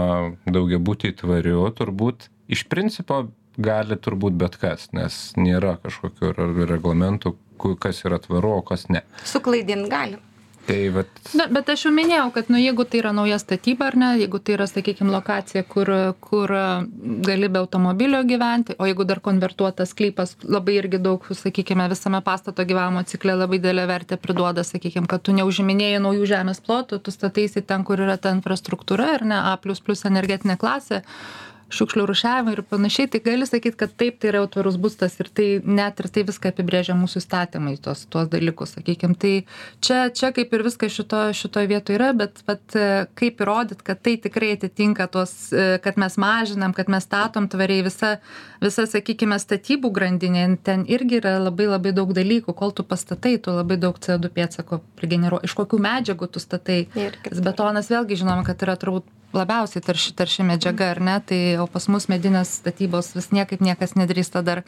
daugiabutį 0.47 1.15
tvariu 1.23 1.67
turbūt 1.75 2.31
iš 2.55 2.67
principo 2.71 3.25
gali 3.59 3.99
turbūt 3.99 4.39
bet 4.39 4.57
kas 4.63 4.89
nes 4.97 5.21
nėra 5.37 5.77
kažkokių 5.83 6.35
reglamentų 6.71 7.35
kas 7.83 8.05
yra 8.07 8.17
tvaru 8.23 8.55
o 8.61 8.61
kas 8.65 8.87
ne. 8.89 9.03
Suklaidint 9.29 9.91
gali 9.91 10.17
tai 10.67 10.89
vat 10.95 11.09
na 11.39 11.47
bet 11.53 11.71
aš 11.73 11.87
jau 11.87 11.93
minėjau 11.95 12.29
kad 12.35 12.51
nu 12.53 12.61
jeigu 12.61 12.85
tai 12.89 13.01
yra 13.03 13.13
nauja 13.17 13.39
statyba 13.43 13.89
ar 13.91 13.97
ne 14.03 14.11
jeigu 14.21 14.41
tai 14.45 14.57
yra 14.57 14.67
sakykim 14.71 15.11
lokacija 15.13 15.63
kur 15.75 15.91
kur 16.21 16.55
gali 17.29 17.49
be 17.49 17.61
automobilio 17.63 18.23
gyventi 18.29 18.77
o 18.79 18.89
jeigu 18.89 19.07
dar 19.09 19.21
konvertuotas 19.25 19.95
sklypas 19.95 20.37
labai 20.45 20.77
irgi 20.83 21.03
daug 21.03 21.27
sakykime 21.43 21.89
visame 21.93 22.23
pastato 22.31 22.65
gyvavimo 22.65 23.05
cikle 23.13 23.37
labai 23.43 23.59
didelę 23.63 23.87
vertę 23.91 24.17
priduoda 24.17 24.65
sakykim 24.65 25.07
kad 25.11 25.23
tu 25.27 25.37
neužiminėji 25.37 26.03
naujų 26.07 26.31
žemės 26.35 26.63
plotų 26.67 27.01
tu 27.05 27.15
stataisi 27.15 27.63
ten 27.63 27.85
kur 27.85 28.01
yra 28.07 28.17
ta 28.17 28.35
infrastruktūra 28.37 29.15
ar 29.19 29.27
ne 29.33 29.39
a 29.41 29.57
energetinė 30.11 30.57
klasė 30.61 31.03
šiukšlių 31.75 32.05
rūšiavimą 32.11 32.55
ir 32.55 32.63
panašiai 32.67 33.09
tai 33.11 33.21
gali 33.25 33.47
sakyt 33.49 33.77
kad 33.79 33.93
taip 33.99 34.19
tai 34.21 34.31
yra 34.33 34.43
jau 34.43 34.49
tvarus 34.57 34.77
būstas 34.81 35.17
ir 35.23 35.31
tai 35.33 35.47
net 35.65 36.01
ir 36.03 36.09
tai 36.13 36.25
viską 36.29 36.53
apibrėžia 36.53 36.97
mūsų 36.99 37.23
įstatymai 37.23 37.77
tuos 37.83 38.05
tuos 38.11 38.31
dalykus 38.33 38.75
sakykim. 38.77 39.15
Tai 39.21 39.33
čia 39.85 40.01
čia 40.15 40.33
kaip 40.37 40.55
ir 40.57 40.65
viskas 40.67 40.95
šitoj 40.97 41.35
šitoj 41.39 41.71
vietoj 41.71 41.99
yra 41.99 42.11
bet 42.17 42.43
vat 42.49 42.77
kaip 43.19 43.45
įrodyt 43.45 43.85
kad 43.87 44.03
tai 44.03 44.17
tikrai 44.23 44.55
atitinka 44.57 45.07
tuos 45.13 45.35
kad 45.85 46.01
mes 46.01 46.19
mažinam 46.21 46.75
kad 46.77 46.91
mes 46.93 47.07
statom 47.07 47.49
tvariai 47.51 47.87
visa 47.87 48.17
visa 48.63 48.87
sakykime 48.91 49.39
statybų 49.41 49.93
grandinė 49.95 50.47
ten 50.67 50.85
irgi 50.91 51.21
yra 51.23 51.39
labai 51.39 51.71
labai 51.71 51.95
daug 51.97 52.13
dalykų. 52.17 52.55
Kol 52.57 52.75
tu 52.75 52.85
pastatai 52.87 53.37
tu 53.39 53.55
labai 53.55 53.79
daug 53.81 53.99
co 54.03 54.19
du 54.19 54.33
pėdsako 54.33 54.83
prigeneruoji 54.99 55.51
iš 55.51 55.57
kokių 55.59 55.81
medžiagų 55.87 56.31
tu 56.35 56.43
statai. 56.43 56.83
Tas 57.25 57.43
betonas 57.45 57.91
vėlgi 57.93 58.19
žinoma 58.25 58.45
kad 58.47 58.63
yra 58.67 58.77
turbūt 58.81 59.07
labiausiai 59.37 59.85
tarši 59.85 60.15
tarši 60.19 60.47
medžiaga 60.47 60.91
ar 60.95 61.01
ne? 61.01 61.19
Tai 61.27 61.41
o 61.65 61.69
pas 61.71 61.87
mus 61.93 62.09
medinės 62.11 62.57
statybos 62.61 63.13
vis 63.17 63.31
niekaip 63.35 63.63
niekas 63.65 63.97
nedrįsta 63.99 64.43
dar 64.47 64.65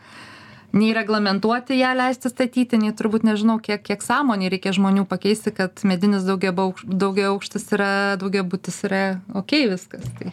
nei 0.72 0.92
reglamentuoti 0.96 1.76
ją 1.80 1.92
leisti 1.96 2.30
statyti 2.32 2.80
nei 2.80 2.94
turbūt 2.96 3.26
nežinau 3.28 3.58
kiek 3.60 3.82
kiek 3.84 4.04
sąmonėj 4.04 4.54
reikia 4.54 4.72
žmonių 4.78 5.04
pakeisti 5.10 5.52
kad 5.56 5.82
medinis 5.88 6.24
daugiabaukš 6.28 6.86
daugiaaukštis 6.88 7.68
yra 7.76 7.92
daugiabutis 8.22 8.80
yra 8.88 9.02
okei 9.42 9.66
viskas 9.72 10.08
tai 10.18 10.32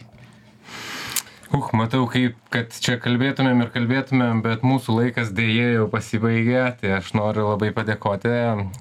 uch 1.56 1.70
matau 1.74 2.04
kaip 2.10 2.36
kad 2.54 2.74
čia 2.84 2.94
kalbėtumėm 3.02 3.64
ir 3.64 3.70
kalbėtumėm 3.74 4.42
bet 4.44 4.62
mūsų 4.66 4.94
laikas 4.96 5.32
deja 5.34 5.72
jau 5.74 5.86
pasibaigė 5.90 6.60
tai 6.78 6.92
aš 6.98 7.10
noriu 7.18 7.48
labai 7.48 7.72
padėkoti 7.74 8.34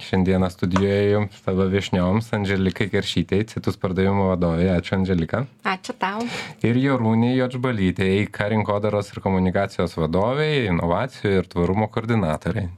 šiandieną 0.05 0.51
studijoje 0.53 1.07
jums 1.15 1.39
tavo 1.45 1.65
viešnioms 1.71 2.29
andželikai 2.37 2.89
keršytei 2.93 3.47
citus 3.49 3.79
pardavimų 3.81 4.29
vadovei. 4.33 4.69
Ačiū 4.75 4.99
andželika 4.99 5.45
ačiū 5.65 5.97
tau. 5.97 6.27
Ir 6.61 6.77
jorūnei 6.83 7.33
juodžbalytei 7.39 8.19
eika 8.19 8.51
rinkodaros 8.53 9.09
ir 9.15 9.23
komunikacijos 9.25 9.97
vadovei 9.97 10.67
inovacijų 10.69 11.39
ir 11.39 11.49
tvarumo 11.49 11.89
koordinatorei 11.89 12.69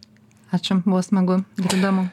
ačiū 0.55 0.79
buvo 0.85 1.03
smagu 1.03 1.41
ir 1.59 1.77
įdomu 1.81 2.07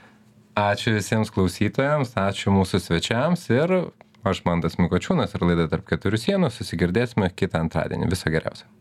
ačiū 0.59 0.97
visiems 0.99 1.31
klausytojams 1.35 2.15
ačiū 2.19 2.51
mūsų 2.55 2.83
svečiams 2.83 3.47
ir 3.55 3.79
aš 4.31 4.45
mantas 4.49 4.79
mikočiūnas 4.81 5.35
ir 5.35 5.47
laida 5.49 5.69
tarp 5.73 5.89
keturių 5.89 6.21
sienų 6.25 6.53
susigirdėsime 6.55 7.33
kitą 7.35 7.65
antradienį. 7.65 8.11
Viso 8.13 8.33
geriausio 8.33 8.69